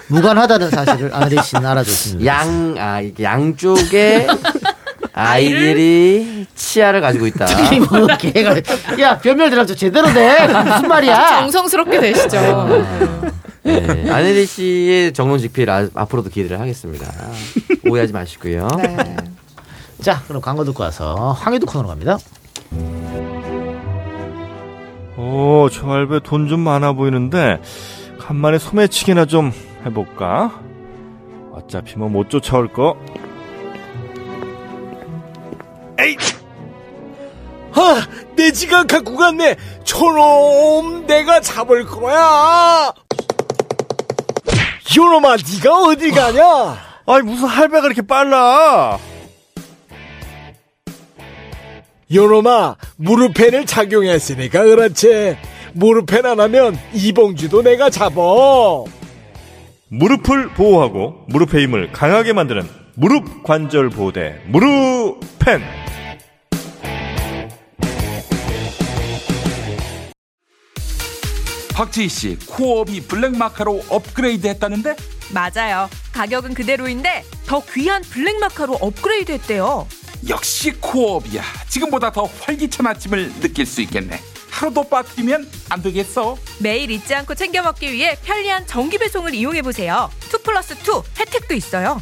[0.09, 2.25] 무관하다는 사실을 아내리 씨는 알아줬습니다.
[2.25, 4.27] 양, 아, 양쪽에
[5.13, 7.45] 아이들이 치아를 가지고 있다.
[7.49, 8.55] 특히 뭐 개가
[8.99, 11.39] 야 변명 대답 좀 제대로 돼 무슨 말이야?
[11.41, 12.37] 정성스럽게 되시죠.
[13.63, 17.11] 네, 아내리 씨의 정론직필 아, 앞으로도 기대를 하겠습니다.
[17.89, 18.67] 오해하지 마시고요.
[18.77, 19.15] 네.
[20.01, 22.17] 자 그럼 광고 듣고 와서 황해도 코너로 갑니다.
[25.17, 27.59] 오, 저 할배 돈 좀 많아 보이는데
[28.19, 29.51] 간만에 소매치기나 좀
[29.87, 30.59] 해볼까?
[31.53, 32.95] 어차피 뭐 못 쫓아올 거.
[35.99, 36.15] 에이!
[37.73, 39.55] 아, 내 지갑 갖고 갔네.
[39.83, 42.91] 저놈, 내가 잡을 거야.
[44.95, 46.77] 요놈아, 네가 어디 가냐?
[47.05, 48.97] 아니 무슨 할배가 이렇게 빨라?
[52.13, 55.37] 요놈아, 무릎펜을 착용했으니까 그렇지.
[55.73, 58.85] 무릎펜 안 하면 이봉주도 내가 잡어.
[59.89, 65.61] 무릎을 보호하고 무릎의 힘을 강하게 만드는 무릎 관절 보호대 무릎펜.
[71.73, 74.95] 박지희 씨, 코업이 블랙마카로 업그레이드 했다는데?
[75.31, 75.87] 맞아요.
[76.11, 79.87] 가격은 그대로인데 더 귀한 블랙마카로 업그레이드 했대요.
[80.27, 81.43] 역시 코어업이야.
[81.69, 84.19] 지금보다 더 활기찬 아침을 느낄 수 있겠네.
[84.49, 86.37] 하루도 빠뜨리면 안 되겠어.
[86.59, 90.09] 매일 잊지 않고 챙겨 먹기 위해 편리한 정기 배송을 이용해 보세요.
[90.33, 90.77] 2 플러스 2
[91.19, 92.01] 혜택도 있어요.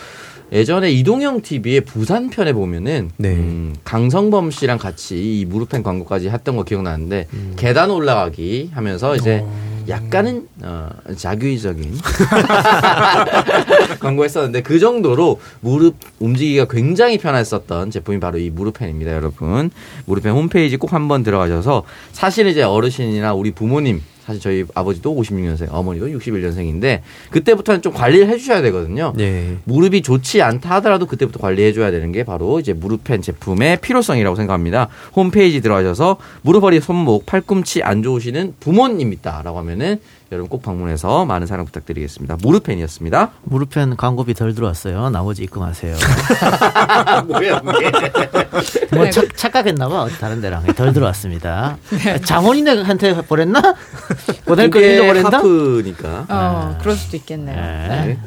[0.51, 6.63] 예전에 이동형 TV의 부산 편에 보면은 음, 강성범 씨랑 같이 이 무릎펜 광고까지 했던 거
[6.63, 9.45] 기억나는데 계단 올라가기 하면서 이제
[9.89, 11.97] 약간은 어, 자극적인
[14.01, 19.71] 광고했었는데 그 정도로 무릎 움직이기가 굉장히 편했었던 제품이 바로 이 무릎펜입니다, 여러분.
[20.05, 26.09] 무릎펜 홈페이지 꼭 한번 들어가셔서 사실 이제 어르신이나 우리 부모님 사실 저희 아버지도 56년생, 어머니도
[26.09, 27.01] 61년생인데
[27.31, 29.15] 그때부터는 좀 관리를 해주셔야 되거든요.
[29.17, 29.57] 네.
[29.65, 34.89] 무릎이 좋지 않다 하더라도 그때부터 관리해줘야 되는 게 바로 이제 무릎펜 제품의 필요성이라고 생각합니다.
[35.17, 39.99] 홈페이지 들어가셔서 무릎, 허리, 손목, 팔꿈치 안 좋으시는 부모님이다라고 하면은
[40.31, 42.37] 여러분 꼭 방문해서 많은 사랑 부탁드리겠습니다.
[42.43, 43.31] 무릎펜이었습니다.
[43.45, 45.09] 무릎펜 광고비 덜 들어왔어요.
[45.09, 45.97] 나머지 입금하세요.
[47.27, 47.61] 뭐야,
[48.93, 50.09] 뭐 착, 착각했나봐.
[50.21, 51.79] 다른 데랑 덜 들어왔습니다.
[52.25, 53.63] 장원이네한테 보냈나?
[54.45, 55.39] 보낼 걸 그게 잃어버렸나?
[55.39, 56.27] 하프니까.
[56.29, 57.57] 어, 그럴 수도 있겠네요.
[57.57, 57.89] 네.
[57.89, 58.19] 네.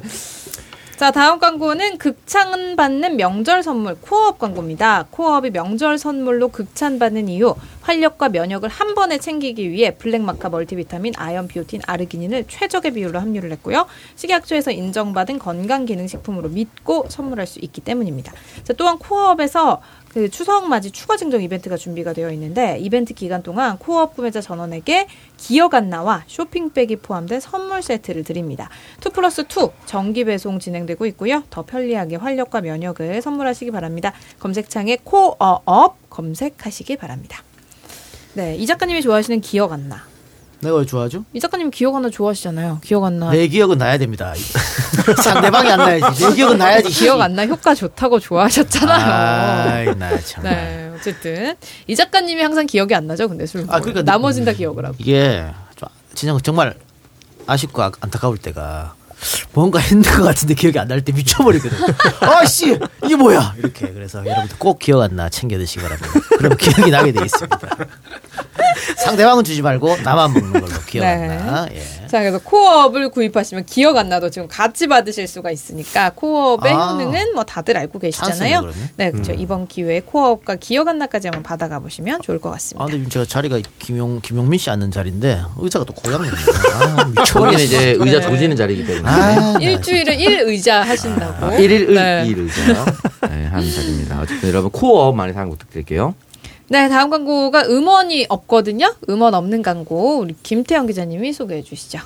[1.02, 5.06] 자, 다음 광고는 극찬 받는 명절 선물 코어업 광고입니다.
[5.10, 7.56] 코어업이 명절 선물로 극찬 받는 이유
[7.92, 13.86] 활력과 면역을 한 번에 챙기기 위해 블랙마카 멀티비타민, 아연, 비오틴, 아르기닌을 최적의 비율로 함유를 했고요.
[14.16, 18.32] 식약처에서 인정받은 건강기능식품으로 믿고 선물할 수 있기 때문입니다.
[18.64, 23.78] 자, 또한 코어업에서 그 추석 맞이 추가 증정 이벤트가 준비가 되어 있는데 이벤트 기간 동안
[23.78, 28.70] 코어업 구매자 전원에게 기억 안나와 쇼핑백이 포함된 선물 세트를 드립니다.
[29.06, 31.44] 2 플러스 2 정기 배송 진행되고 있고요.
[31.50, 34.14] 더 편리하게 활력과 면역을 선물하시기 바랍니다.
[34.40, 37.44] 검색창에 코어업 검색하시기 바랍니다.
[38.34, 40.04] 네, 이 작가님이 좋아하시는 기억 안 나.
[40.62, 41.26] 내가 왜 좋아하죠?
[41.34, 42.82] 이 작가님 기억 안나 좋아하시잖아요.
[42.84, 43.32] 기억 안 나.
[43.32, 44.32] 내 기억은 나야 됩니다.
[45.24, 46.24] 상대방이 안 나야지.
[46.28, 46.90] 내 기억은 나야지.
[46.90, 49.12] 기억 안 나 효과 좋다고 좋아하셨잖아요.
[49.92, 50.44] 아이, 나 참.
[50.44, 51.56] 네, 어쨌든
[51.88, 53.28] 이 작가님이 항상 기억이 안 나죠.
[53.28, 53.66] 근데 술.
[53.70, 54.96] 아, 그러니까 나머진 다 기억을 하고.
[55.00, 55.46] 이게
[56.14, 56.76] 진짜 정말
[57.48, 58.94] 아쉽고 아- 안타까울 때가
[59.54, 61.78] 뭔가 했는 것 같은데 기억이 안 날 때 미쳐버리거든.
[62.22, 66.10] 아씨 이게 뭐야 이렇게 그래서 여러분들 꼭 기억 안 나 챙겨 드시기 바랍니다.
[66.38, 67.60] 그럼 기억이 나게 돼 있습니다.
[69.04, 71.08] 상대방은 주지 말고 나만 먹는 걸로 기억 네.
[71.08, 71.68] 안 나.
[71.74, 71.82] 예.
[72.08, 76.92] 자, 그래서 코어업을 구입하시면 기억 안 나도 지금 같이 받으실 수가 있으니까 코어업의 아.
[76.94, 78.70] 효능은 뭐 다들 알고 계시잖아요.
[78.98, 79.32] 네, 그렇죠.
[79.32, 79.40] 음.
[79.40, 82.86] 이번 기회에 코어업과 기억 안 나까지 한번 받아가 보시면 좋을 것아 같습니다.
[82.86, 86.34] 근데 제가 자리가 김용 김용민 씨 앉는 자리인데 의자가 또 고양이네요.
[86.74, 87.64] 아, 거기는.
[87.64, 88.22] 이제 의자 네.
[88.22, 89.10] 조지는 자리이기 때문에.
[89.12, 89.66] 아, 네.
[89.66, 91.46] 일주일에 일 의자 하신다고.
[91.46, 92.26] 아, 일일 의, 네.
[92.28, 92.86] 일 의자
[93.30, 94.22] 네, 하는 자리입니다.
[94.22, 96.16] 어쨌든 여러분 코어 많이 사랑 부탁드릴게요.
[96.70, 98.94] 네, 다음 광고가 음원이 없거든요.
[99.10, 102.00] 음원 없는 광고 우리 김태영 기자님이 소개해 주시죠.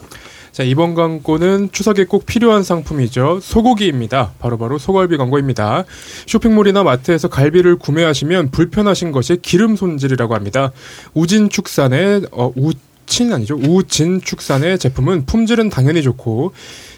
[0.51, 3.41] 자, 이번 광고는 추석에 꼭 필요한 상품이죠.
[3.41, 4.31] 소고기입니다.
[4.39, 5.83] 바로바로 소갈비 광고입니다.
[6.27, 10.71] 쇼핑몰이나 마트에서 갈비를 구매하시면 불편하신 것이 기름 손질이라고 합니다.
[11.13, 12.71] 우진 축산의 어, 우
[13.05, 13.55] 친 아니죠.
[13.55, 16.53] 우진 축산의 제품은 품질은 당연히 좋고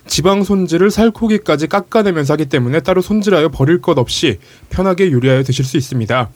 [0.07, 4.39] 지방 손질을 살코기까지 깎아내면서 하기 때문에 따로 손질하여 버릴 것 없이
[4.69, 6.29] 편하게 요리하여 드실 수 있습니다.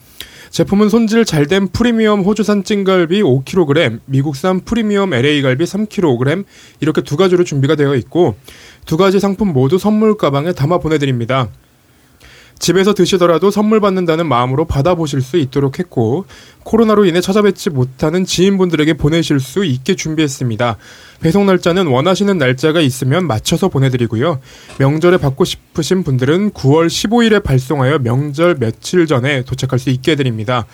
[0.50, 6.44] 제품은 손질 잘 된 프리미엄 호주산 찐갈비 5kg, 미국산 프리미엄 LA 갈비 3kg
[6.80, 8.36] 이렇게 두 가지로 준비가 되어 있고
[8.84, 11.48] 두 가지 상품 모두 선물 가방에 담아 보내드립니다.
[12.58, 16.24] 집에서 드시더라도 선물 받는다는 마음으로 받아보실 수 있도록 했고
[16.62, 20.76] 코로나로 인해 찾아뵙지 못하는 지인분들에게 보내실 수 있게 준비했습니다.
[21.20, 24.38] 배송 날짜는 원하시는 날짜가 있으면 맞춰서 보내드리고요.
[24.78, 30.66] 명절에 받고 싶으신 분들은 9월 15일에 발송하여 명절 며칠 전에 도착할 수 있게 해드립니다.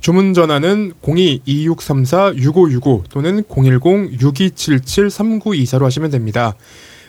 [0.00, 6.54] 주문 전화는 02-2634-6565 또는 010-6277-3924로 하시면 됩니다.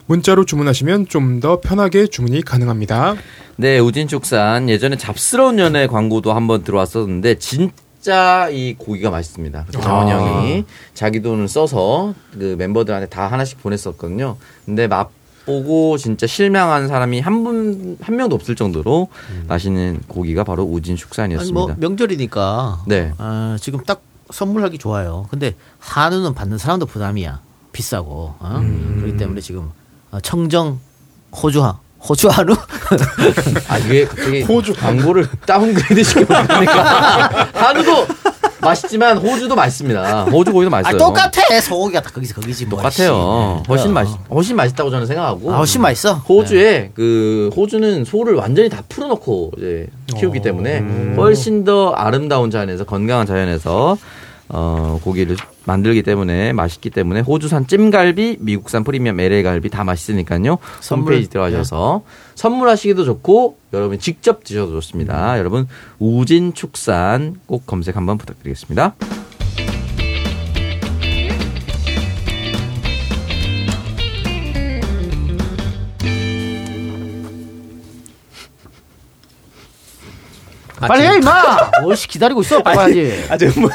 [0.07, 3.15] 문자로 주문하시면 좀 더 편하게 주문이 가능합니다.
[3.57, 9.65] 네, 우진축산 예전에 잡스러운 연애 광고도 한번 들어왔었는데 진짜 이 고기가 맛있습니다.
[9.67, 10.17] 그래서 정원 아.
[10.39, 10.63] 형이
[10.95, 14.37] 자기 돈을 써서 그 멤버들한테 다 하나씩 보냈었거든요.
[14.65, 15.09] 근데 맛
[15.45, 19.07] 보고 진짜 실망한 사람이 한 분 한 명도 없을 정도로
[19.47, 21.53] 맛있는 고기가 바로 아니 우진 축산이었습니다.
[21.59, 23.13] 뭐 명절이니까 네.
[23.17, 24.01] 어, 지금 딱
[24.31, 25.27] 선물하기 좋아요.
[25.29, 27.41] 근데 한우는 받는 사람도 부담이야.
[27.71, 28.61] 비싸고 어?
[28.99, 29.73] 그렇기 때문에 지금 어,
[30.21, 30.79] 청정
[31.35, 31.73] 호주 한
[32.07, 32.53] 호주 한우
[33.67, 38.07] 아 이게 갑자기 호주 광고를 다운그레이드 시켜버리니까 한우도
[38.59, 40.23] 맛있지만 호주도 맛있습니다.
[40.25, 40.97] 호주 고기도 아, 맛있어요.
[40.97, 43.61] 똑같아 소고기가 다 거기서 거기지 뭐, 똑같아요.
[43.63, 43.69] 씨.
[43.69, 43.93] 훨씬 어.
[43.93, 45.53] 맛 훨씬 맛있다고 저는 생각하고.
[45.53, 46.15] 아, 훨씬 맛있어?
[46.15, 49.87] 호주에 그 호주는 소를 완전히 다 풀어놓고 이제
[50.17, 50.79] 키우기 때문에
[51.15, 53.97] 훨씬 더 아름다운 자연에서 건강한 자연에서
[54.49, 55.35] 어 고기를
[55.65, 60.57] 만들기 때문에 맛있기 때문에 호주산 찜갈비, 미국산 프리미엄 LA 갈비 다 맛있으니까요.
[60.79, 61.13] 선물.
[61.13, 62.03] 홈페이지 들어가셔서
[62.35, 65.37] 선물하시기도 좋고 여러분 직접 드셔도 좋습니다.
[65.37, 65.67] 여러분
[65.99, 68.95] 우진 축산 꼭 검색 한번 부탁드리겠습니다.
[80.79, 83.69] 빨리 해 임마 뭘씨 기다리고 있어 빨리 해야지 아, 저 뭐,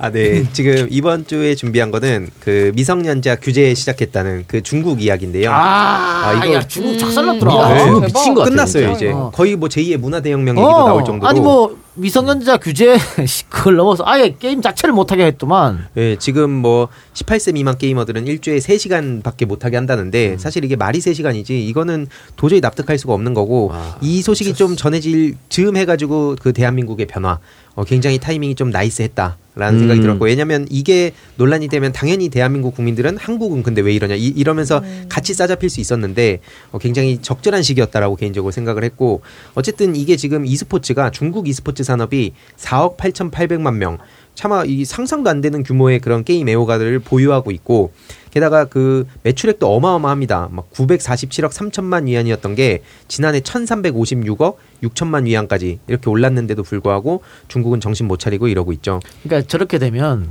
[0.00, 0.44] 아, 네.
[0.52, 5.50] 지금 이번 주에 준비한 거는 그 미성년자 규제 시작했다는 그 중국 이야기인데요.
[5.52, 7.68] 아, 야, 중국 작살났더라.
[7.68, 7.84] 네.
[7.84, 8.92] 중국 미친 것 같아, 끝났어요.
[8.92, 9.10] 이제.
[9.10, 9.32] 어.
[9.34, 11.28] 거의 뭐 제2의 문화 대혁명 얘기도 어, 나올 정도로.
[11.28, 12.96] 아니 뭐 미성년자 규제
[13.50, 16.86] 그걸 넘어서 아예 게임 자체를 못 하게 했더만 예, 지금 뭐
[17.18, 20.38] 18세 미만 게이머들은 일주일에 3시간밖에 못하게 한다는데 음.
[20.38, 22.06] 사실 이게 말이 3시간이지 이거는
[22.36, 27.38] 도저히 납득할 수가 없는 거고 이 소식이 좀 전해질 즈음 해가지고 그 대한민국의 변화
[27.74, 29.78] 어, 굉장히 타이밍이 좀 나이스했다 라는 음.
[29.80, 34.82] 생각이 들었고 왜냐면 이게 논란이 되면 당연히 대한민국 국민들은 한국은 근데 왜 이러냐 이, 러면서
[35.08, 36.40] 같이 싸잡힐 수 있었는데
[36.72, 39.22] 어, 굉장히 적절한 시기였다라고 개인적으로 생각을 했고
[39.54, 43.98] 어쨌든 이게 지금 e스포츠가 중국 e스포츠 산업이 4억 8,800만 명
[44.38, 47.90] 차마 이 상상도 안 되는 규모의 그런 게임 애호가들을 보유하고 있고
[48.30, 50.50] 게다가 그 매출액도 어마어마합니다.
[50.52, 58.20] 막 947억 3천만 위안이었던 게 지난해 1,356억 6천만 위안까지 이렇게 올랐는데도 불구하고 중국은 정신 못
[58.20, 59.00] 차리고 이러고 있죠.
[59.24, 60.28] 그러니까 저렇게 되면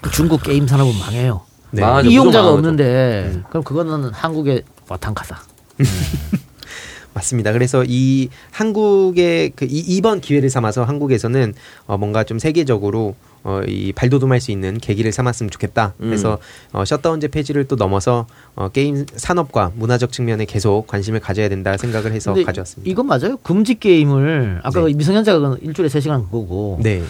[0.00, 1.42] 그 중국 게임 산업은 망해요.
[1.70, 1.80] 네.
[1.80, 2.10] 망하죠.
[2.10, 5.38] 이용자가 없는데 그럼 그거는 한국의 와탕카사.
[7.14, 7.52] 맞습니다.
[7.52, 11.54] 그래서 이 한국의 그 이, 이번 기회를 삼아서 한국에서는
[11.86, 13.14] 어 뭔가 좀 세계적으로
[13.44, 15.94] 어 이 발돋움할 수 있는 계기를 삼았으면 좋겠다.
[16.00, 16.06] 음.
[16.06, 16.38] 그래서
[16.72, 22.12] 어 셧다운제 폐지를 또 넘어서 어 게임 산업과 문화적 측면에 계속 관심을 가져야 된다 생각을
[22.12, 22.90] 해서 가져왔습니다.
[22.90, 23.36] 이건 맞아요?
[23.42, 27.02] 금지 게임을 아까 그 미성년자가 일주일에 3시간 그거고 네.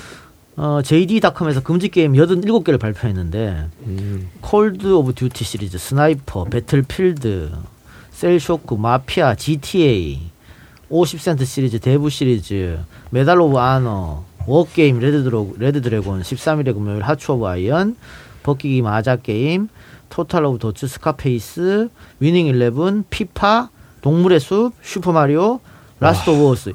[0.56, 4.28] 어, JD.com에서 금지 게임 87개를 발표했는데 음.
[4.40, 7.50] 콜 오브 듀티 시리즈, 스나이퍼, 배틀필드,
[8.12, 10.30] 셀쇼크, 마피아, GTA,
[10.90, 12.78] 50센트 시리즈, 대부 시리즈,
[13.10, 17.96] 메달 오브 아너, 워게임, 레드드로, 레드드래곤, 13일의 금요일, 하츠 오브 아이언,
[18.42, 19.68] 벗기기 마자 게임,
[20.10, 21.88] 토탈 오브 도츠, 스카페이스,
[22.20, 23.70] 위닝 일레븐, 피파,
[24.02, 25.60] 동물의 숲, 슈퍼마리오,
[26.00, 26.72] 라스트 오브 어스.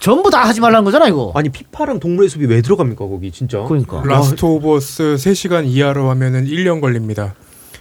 [0.00, 1.30] 전부 다 하지 말라는 거잖아, 이거.
[1.34, 3.62] 아니, 피파랑 동물의 숲이 왜 들어갑니까, 거기, 진짜?
[3.64, 4.02] 그러니까.
[4.04, 7.34] 라스트 오브 어스 3시간 이하로 하면은 1년 걸립니다.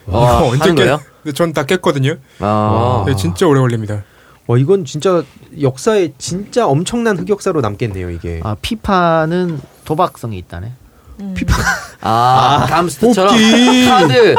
[0.08, 1.00] 아, 이거 하는 거예요?
[1.24, 2.16] 근데 전 다 깼거든요.
[2.40, 3.04] 아.
[3.08, 4.04] 네, 진짜 오래 걸립니다.
[4.48, 5.24] 와, 이건 진짜
[5.62, 8.40] 역사에 진짜 엄청난 흑역사로 남겠네요, 이게.
[8.44, 10.72] 아, 피파는 도박성이 있다네.
[11.36, 11.54] 피파.
[12.02, 13.86] 아, 감스트처럼 뽑기.
[13.86, 14.36] 카드.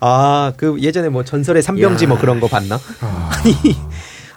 [0.00, 2.08] 아, 그 예전에 뭐 전설의 삼병지 야.
[2.08, 2.78] 뭐 그런 거 봤나?
[3.00, 3.54] 아니,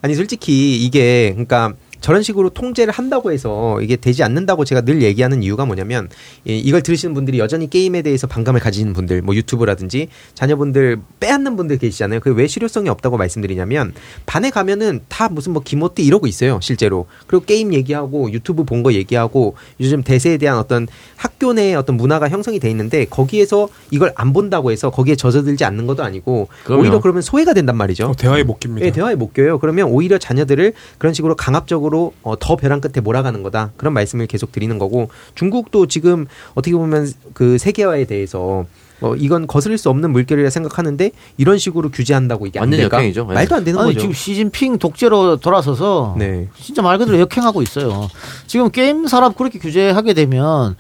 [0.02, 5.42] 아니 솔직히 이게 그러니까 저런 식으로 통제를 한다고 해서 이게 되지 않는다고 제가 늘 얘기하는
[5.44, 6.10] 이유가 뭐냐면
[6.46, 11.78] 이- 이걸 들으시는 분들이 여전히 게임에 대해서 반감을 가지는 분들 뭐 유튜브라든지 자녀분들 빼앗는 분들
[11.80, 12.20] 계시잖아요.
[12.20, 13.94] 그왜 실효성이 없다고 말씀드리냐면
[14.26, 16.60] 반에 가면은 다 무슨 뭐 기모띠 이러고 있어요.
[16.62, 17.08] 실제로.
[17.28, 20.86] 그리고 게임 얘기하고 유튜브 본 거 얘기하고 요즘 대세에 대한 어떤
[21.16, 25.88] 학교 내에 어떤 문화가 형성이 돼 있는데 거기에서 이걸 안 본다고 해서 거기에 젖어들지 않는
[25.88, 26.82] 것도 아니고 그럼요.
[26.84, 28.14] 오히려 그러면 소외가 된단 말이죠.
[28.20, 28.86] 대화의 목깁니다.
[28.86, 29.58] 네, 대화에 못 껴요.
[29.60, 31.85] 그러면 오히려 자녀들을 그런 식으로 강압적으로
[32.24, 33.72] 어, 더 벼랑 끝에 몰아가는 거다.
[33.78, 38.66] 그런 말씀을 계속 드리는 거고 중국도 지금 어떻게 보면 그 세계화에 대해서
[39.02, 42.98] 어, 이건 거스를 수 없는 물결이라 생각하는데 이런 식으로 규제한다고 이게 안 완전 될까?
[42.98, 43.26] 역행이죠.
[43.28, 43.34] 네.
[43.34, 44.00] 말도 안 되는 아니, 거죠.
[44.02, 46.48] 지금 시진핑 독재로 돌아서서 네.
[46.60, 48.10] 진짜 말 그대로 역행하고 있어요.
[48.48, 50.76] 지금 게임 산업 그렇게 규제하게 되면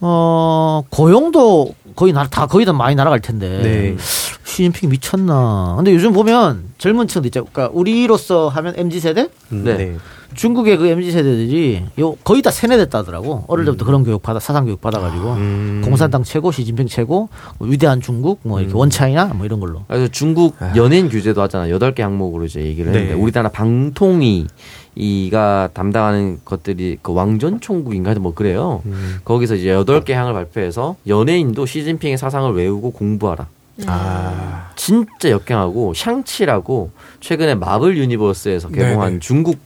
[0.00, 3.96] 어 고용도 거의 나, 다 거의 다 많이 날아갈 텐데 네.
[4.44, 5.74] 시진핑 미쳤나?
[5.76, 7.44] 근데 요즘 보면 젊은 층들 있죠.
[7.44, 9.96] 그러니까 우리로서 하면 mz 세대, 네.
[10.32, 13.46] 중국의 그 mz 세대들이 요 거의 다 세뇌됐다더라고.
[13.48, 15.34] 어릴 때부터 그런 교육 받아 사상 교육 받아가지고
[15.84, 19.82] 공산당 최고, 시진핑 최고, 뭐 위대한 중국, 뭐 이렇게 원차이나 뭐 이런 걸로.
[19.88, 21.68] 그래서 중국 연예인 규제도 하잖아.
[21.68, 23.20] 여덟 개 항목으로 이제 얘기를 했는데 네.
[23.20, 24.46] 우리나라 방통위
[24.98, 28.82] 이가 담당하는 것들이 그 왕전 총국인가 뭐 그래요.
[29.24, 33.46] 거기서 이제 여덟 개 항을 발표해서 연예인도 시진핑의 사상을 외우고 공부하라.
[33.86, 34.72] 아.
[34.74, 36.90] 진짜 역행하고 샹치라고
[37.20, 39.20] 최근에 마블 유니버스에서 개봉한 네네.
[39.20, 39.60] 중국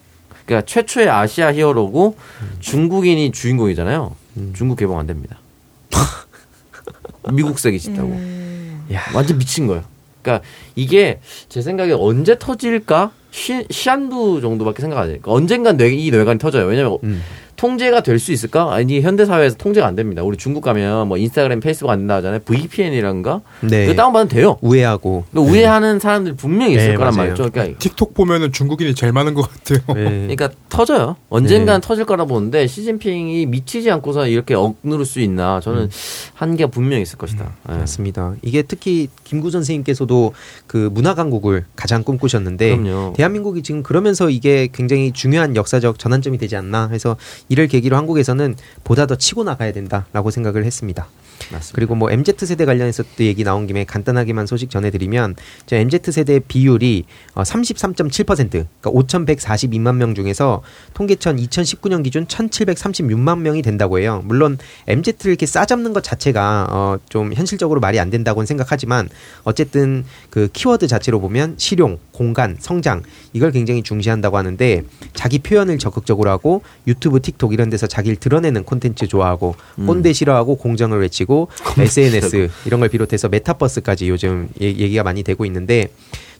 [0.44, 2.16] 그러니까 최초의 아시아 히어로고
[2.60, 4.14] 중국인이 주인공이잖아요.
[4.52, 5.38] 중국 개봉 안 됩니다.
[7.32, 8.10] 미국색이 짙다고.
[9.14, 9.82] 완전 미친 거예요.
[10.20, 10.44] 그러니까
[10.76, 13.12] 이게 제 생각에 언제 터질까?
[13.32, 15.18] 시, 시한부 정도밖에 생각 안 해요.
[15.20, 16.66] 그러니까 언젠간 뇌, 이 뇌관이 터져요.
[16.66, 16.98] 왜냐면
[17.62, 18.74] 통제가 될 수 있을까?
[18.74, 20.22] 아니 현대 사회에서 통제가 안 됩니다.
[20.24, 22.40] 우리 중국 가면 뭐 인스타그램, 페이스북 안 된다 하잖아요.
[22.44, 23.40] VPN이란가?
[23.60, 23.86] 네.
[23.86, 24.58] 그거 다운 받으면 돼요.
[24.62, 25.24] 우회하고.
[25.32, 27.28] 근데 우회하는 사람들이 분명히 있을 네, 거란 맞아요.
[27.30, 27.50] 말이죠.
[27.52, 29.78] 그러니까 틱톡 보면은 중국인이 제일 많은 것 같아요.
[29.86, 31.14] 그러니까 터져요.
[31.28, 35.60] 언젠간 터질 거라 보는데 시진핑이 미치지 않고서 이렇게 억누를 수 있나?
[35.60, 35.88] 저는
[36.34, 37.52] 한계가 분명히 있을 것이다.
[37.70, 37.74] 예.
[37.74, 38.34] 맞습니다.
[38.42, 40.34] 이게 특히 김구 선생님께서도
[40.66, 43.12] 그 문화 강국을 가장 꿈꾸셨는데 그럼요.
[43.16, 47.16] 대한민국이 지금 그러면서 이게 굉장히 중요한 역사적 전환점이 되지 않나 해서
[47.52, 51.06] 이를 계기로 한국에서는 보다 더 치고 나가야 된다라고 생각을 했습니다.
[51.74, 55.36] 그리고 뭐 MZ 세대 관련해서 또 얘기 나온 김에 간단하게만 소식 전해드리면
[55.66, 60.62] 저 MZ 세대 비율이 어, 33.7% 그러니까 5,142만 명 중에서
[60.94, 64.22] 통계청 2019년 기준 1,736만 명이 된다고 해요.
[64.24, 69.10] 물론 MZ를 이렇게 싸잡는 것 자체가 어, 좀 현실적으로 말이 안 된다고는 생각하지만
[69.44, 73.02] 어쨌든 그 키워드 자체로 보면 실용, 공간, 성장
[73.32, 79.08] 이걸 굉장히 중시한다고 하는데 자기 표현을 적극적으로 하고 유튜브, 틱톡 이런 데서 자기를 드러내는 콘텐츠
[79.08, 79.86] 좋아하고 음.
[79.86, 85.88] 꼰대 싫어하고 공정을 외치고 SNS 이런 걸 비롯해서 메타버스까지 요즘 얘- 얘기가 많이 되고 있는데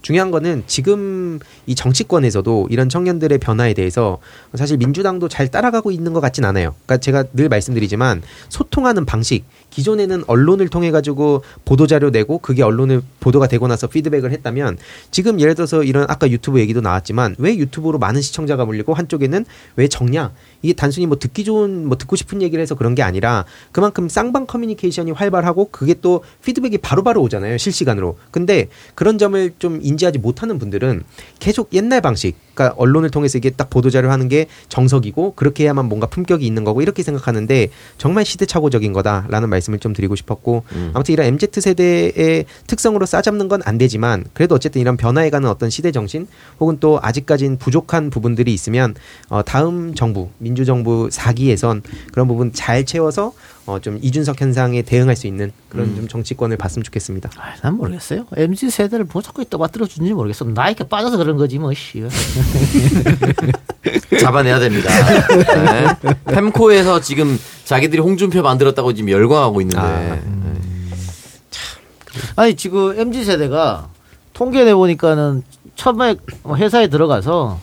[0.03, 4.19] 중요한 거는 지금 이 정치권에서도 이런 청년들의 변화에 대해서
[4.55, 6.75] 사실 민주당도 잘 따라가고 있는 것 같진 않아요.
[6.87, 13.01] 그러니까 제가 늘 말씀드리지만 소통하는 방식 기존에는 언론을 통해 가지고 보도 자료 내고 그게 언론에
[13.21, 14.77] 보도가 되고 나서 피드백을 했다면
[15.11, 19.45] 지금 예를 들어서 이런 아까 유튜브 얘기도 나왔지만 왜 유튜브로 많은 시청자가 몰리고 한쪽에는
[19.77, 20.33] 왜 적냐?
[20.61, 24.47] 이게 단순히 뭐 듣기 좋은 뭐 듣고 싶은 얘기를 해서 그런 게 아니라 그만큼 쌍방
[24.47, 28.19] 커뮤니케이션이 활발하고 그게 또 피드백이 바로바로 오잖아요 실시간으로.
[28.31, 31.03] 근데 그런 점을 좀 인지하지 못하는 분들은
[31.39, 36.07] 계속 옛날 방식 그러니까 언론을 통해서 이게 딱 보도자료 하는 게 정석이고 그렇게 해야만 뭔가
[36.07, 41.49] 품격이 있는 거고 이렇게 생각하는데 정말 시대착오적인 거다라는 말씀을 좀 드리고 싶었고 아무튼 이런 MZ
[41.61, 46.27] 세대의 특성으로 싸잡는 건 안 되지만 그래도 어쨌든 이런 변화해가는 어떤 시대 정신
[46.61, 48.95] 혹은 또 아직까진 부족한 부분들이 있으면
[49.29, 51.83] 어, 다음 정부 민주 정부 4기에선
[52.13, 53.33] 그런 부분 잘 채워서
[53.67, 55.97] 어, 좀 이준석 현상에 대응할 수 있는 그런 음.
[55.97, 57.31] 좀 정치권을 봤으면 좋겠습니다.
[57.63, 58.27] 난 모르겠어요.
[58.37, 60.45] MZ 세대를 뭐 자꾸 떠받들어 주는지 모르겠어.
[60.47, 62.03] 나이가 빠져서 그런 거지 뭐 씨.
[64.21, 64.91] 잡아내야 됩니다.
[65.65, 66.15] 네.
[66.27, 70.23] 펜코에서 지금 자기들이 홍준표 만들었다고 지금 열광하고 있는데.
[72.37, 73.89] 아니 지금 MZ 세대가
[74.33, 75.43] 통계 내 보니까는
[75.77, 76.17] 처음에
[76.57, 77.61] 회사에 들어가서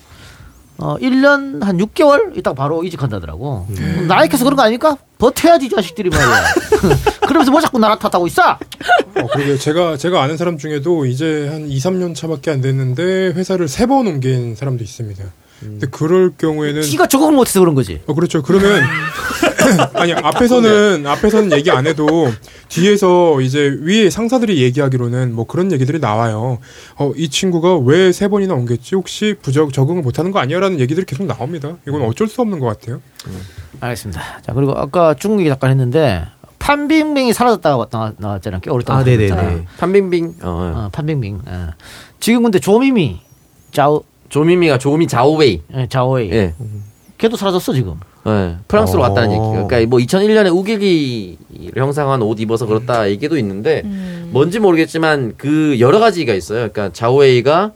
[0.82, 3.68] 어 1년 한 6개월 있다가 바로 이직한다더라고.
[4.08, 4.98] 나이켜서 그런 거 아닙니까?
[5.18, 6.44] 버텨야지 이 자식들이 말이야.
[7.28, 8.52] 그러면서 뭐 자꾸 나라 탓하고 있어?
[8.52, 13.68] 어, 그러게 제가 제가 아는 사람 중에도 이제 한 2, 3년 차밖에 안 됐는데 회사를
[13.68, 15.24] 세 번 옮긴 사람도 있습니다.
[15.60, 18.02] 근데 그럴 경우에는 지가 적응을 못해서 그런 거지.
[18.08, 18.42] 어 그렇죠.
[18.42, 18.82] 그러면
[19.94, 22.08] 아니 앞에서는 앞에서는 얘기 안 해도
[22.70, 26.60] 뒤에서 이제 위에 상사들이 얘기하기로는 뭐 그런 얘기들이 나와요.
[26.98, 28.96] 어 이 친구가 왜 세 번이나 옮겼지?
[28.96, 31.76] 혹시 부적 적응을 못하는 거 아니야라는 얘기들이 계속 나옵니다.
[31.88, 33.02] 이건 어쩔 수 없는 것 같아요.
[33.82, 34.42] 알겠습니다.
[34.42, 36.26] 자 그리고 아까 중국 얘기 잠깐 했는데
[36.60, 38.62] 판빙빙이 사라졌다가 나왔, 나왔잖아요.
[38.62, 39.02] 꽤 오랫동안.
[39.02, 39.28] 아, 네네네.
[39.30, 39.66] 사라졌잖아요.
[39.78, 40.36] 판빙빙.
[40.44, 41.42] 어, 판빙빙.
[41.48, 41.54] 예.
[42.20, 43.22] 지금 근데 조미미
[43.72, 45.62] 자오 조미미가 조미 자오웨이.
[45.76, 46.32] 예, 자오웨이.
[46.32, 46.54] 예.
[47.18, 47.96] 걔도 사라졌어 지금.
[48.26, 49.08] 네, 프랑스로 어.
[49.08, 49.66] 갔다는 얘기가.
[49.68, 53.82] 그러니까 뭐 2001년에 우길기를 형상한 옷 입어서 그렇다 얘기도 있는데
[54.30, 56.70] 뭔지 모르겠지만 그 여러 가지가 있어요.
[56.70, 57.72] 그러니까 자오웨이가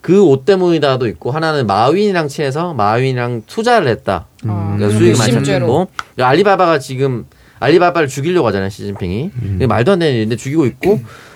[0.00, 4.26] 그 옷 때문이다도 있고 하나는 마윈이랑 친해서 마윈이랑 투자를 했다.
[4.42, 5.66] 그러니까 수익을 많이 욕심죄로.
[5.66, 5.88] 찾고
[6.22, 7.24] 알리바바가 지금
[7.60, 9.30] 알리바바를 죽이려고 하잖아요 시진핑이.
[9.56, 11.00] 이게 말도 안 되는 일인데 죽이고 있고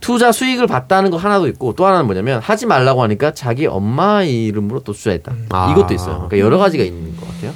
[0.00, 4.80] 투자 수익을 봤다는 거 하나도 있고 또 하나는 뭐냐면 하지 말라고 하니까 자기 엄마 이름으로
[4.80, 5.34] 또 투자했다.
[5.50, 5.72] 아.
[5.72, 6.14] 이것도 있어요.
[6.14, 7.52] 그러니까 여러 가지가 있는 것 같아요.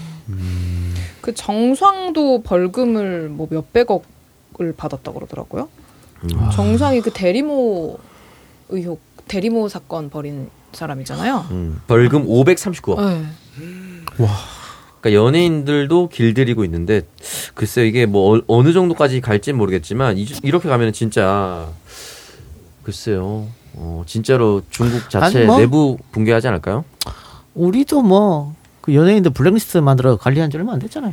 [1.20, 5.68] 그 정상도 벌금을 뭐 몇백억을 받았다 그러더라고요.
[6.52, 7.98] 정상이 그 대리모
[8.70, 11.46] 의혹, 대리모 사건 벌인 사람이잖아요.
[11.50, 13.00] 음, 벌금 539억.
[13.04, 13.24] 네.
[15.00, 17.02] 그러니까 연예인들도 길들이고 있는데
[17.54, 21.68] 글쎄요 이게 뭐 어, 어느 정도까지 갈지 모르겠지만 이, 이렇게 가면은 진짜
[22.82, 25.58] 글쎄요 어, 진짜로 중국 자체 뭐.
[25.58, 26.84] 내부 붕괴하지 않을까요?
[27.54, 31.12] 우리도 뭐 그 연예인들 블랙리스트 만들어 관리한 지 얼마 안 됐잖아요.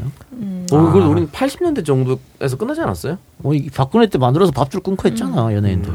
[0.71, 3.17] 어, 그래도 우리는 80년대 정도에서 끝나지 않았어요?
[3.37, 5.93] 뭐이 박근혜 때 만들어서 밥줄 끊고 했잖아 연예인들.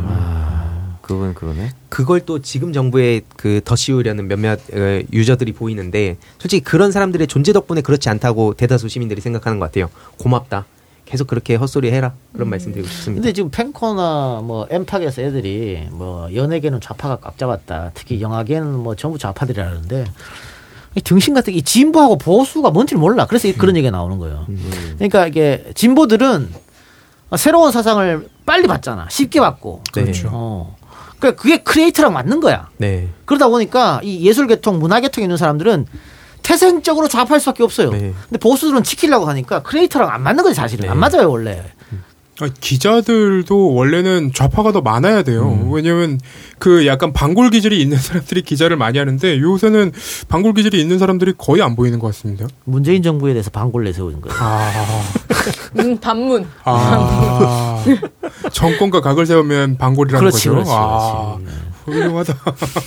[1.03, 1.71] 그건 그러네.
[1.91, 7.81] 그걸 또 지금 정부에 그더 씌우려는 몇몇 어, 유저들이 보이는데 솔직히 그런 사람들의 존재 덕분에
[7.83, 9.91] 그렇지 않다고 대다수 시민들이 생각하는 것 같아요.
[10.19, 10.65] 고맙다.
[11.05, 12.15] 계속 그렇게 헛소리 해라.
[12.33, 13.21] 그런 말씀드리고 싶습니다.
[13.23, 17.91] 근데 지금 팬코나 뭐 엠팍에서 애들이 뭐 연예계는 좌파가 꽉 잡았다.
[17.95, 20.05] 특히 영화계는 뭐 전부 좌파들이라는데
[20.97, 23.27] 이 등신 같은 게이 진보하고 보수가 뭔지 몰라.
[23.27, 24.47] 그래서 이- 그런 얘기가 나오는 거예요.
[24.95, 26.49] 그러니까 이게 진보들은
[27.37, 29.07] 새로운 사상을 빨리 받잖아.
[29.11, 29.83] 쉽게 받고.
[29.93, 30.29] 그렇죠.
[30.33, 30.77] 어.
[31.19, 32.69] 그러니까 그게 크리에이터랑 맞는 거야.
[32.77, 33.09] 네.
[33.25, 35.87] 그러다 보니까 이 예술 계통, 문화 계통에 있는 사람들은
[36.45, 37.91] 태생적으로 좌파일 수밖에 없어요.
[37.91, 40.89] 근데 보수들은 지키려고 하니까 크리에이터랑 안 맞는 거지 사실은.
[40.89, 41.65] 안 맞아요 원래.
[42.41, 45.69] 아, 기자들도 원래는 좌파가 더 많아야 돼요.
[45.71, 46.19] 왜냐면
[46.59, 49.93] 그 약간 반골 기질이 있는 사람들이 기자를 많이 하는데 요새는
[50.29, 52.47] 반골 기질이 있는 사람들이 거의 안 보이는 것 같습니다.
[52.65, 54.37] 문재인 정부에 대해서 반골 내세우는 거예요.
[55.79, 56.47] 음, 반문.
[56.65, 57.85] 아,
[58.53, 60.51] 정권과 각을 세우면 반골이라는 그렇지, 거죠.
[60.51, 61.37] 그렇지, 아,
[61.85, 62.35] 훌륭하다.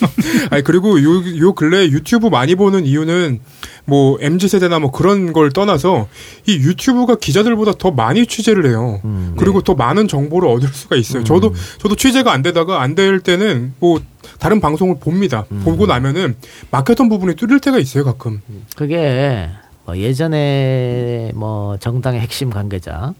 [0.51, 3.39] 아니 그리고 요, 요 근래 유튜브 많이 보는 이유는
[3.85, 6.07] 뭐 MZ 세대나 뭐 그런 걸 떠나서
[6.45, 8.99] 이 유튜브가 기자들보다 더 많이 취재를 해요.
[9.05, 9.35] 음.
[9.37, 11.23] 그리고 더 많은 정보를 얻을 수가 있어요.
[11.23, 14.01] 저도 저도 취재가 안 되다가 안 될 때는 뭐
[14.39, 15.45] 다른 방송을 봅니다.
[15.51, 15.61] 음.
[15.63, 16.35] 보고 나면은
[16.71, 18.41] 막혔던 부분이 뚫릴 때가 있어요, 가끔.
[18.75, 19.47] 그게
[19.85, 23.13] 뭐 예전에 뭐 정당의 핵심 관계자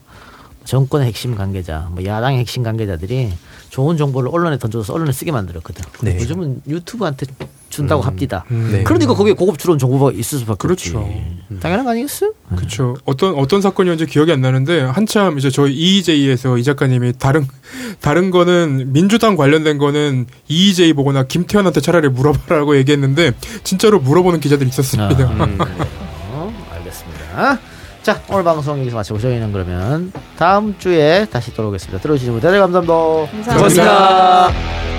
[0.66, 3.32] 정권의 핵심 관계자, 뭐 야당의 핵심 관계자들이
[3.70, 5.84] 좋은 정보를 언론에 던져서 언론에 쓰게 만들었거든.
[6.02, 6.16] 네.
[6.16, 7.26] 요즘은 유튜브한테
[7.70, 8.46] 준다고 합디다.
[8.52, 8.70] 음.
[8.72, 8.84] 네.
[8.84, 11.00] 그러니까 거기에 고급 주론 정보가 있을 수밖에 그렇죠.
[11.00, 11.60] 없지.
[11.60, 12.32] 당연한 거 아니겠어?
[12.56, 12.96] 그렇죠.
[13.06, 17.46] 어떤 어떤 사건이었는지 기억이 안 나는데 한참 이제 저희 EJ에서 이 작가님이 다른
[18.02, 25.10] 다른 거는 민주당 관련된 거는 EJ 보거나 김태현한테 차라리 물어봐라고 얘기했는데 진짜로 물어보는 기자들이 있었습니다.
[26.32, 27.60] 어, 알겠습니다.
[28.08, 32.02] 자, 오늘 방송 여기서 마치고 저희는 그러면 다음 주에 다시 돌아오겠습니다.
[32.02, 32.94] 들어주신 분들 감사합니다.
[32.94, 33.58] 감사합니다.
[33.58, 34.97] 고맙습니다.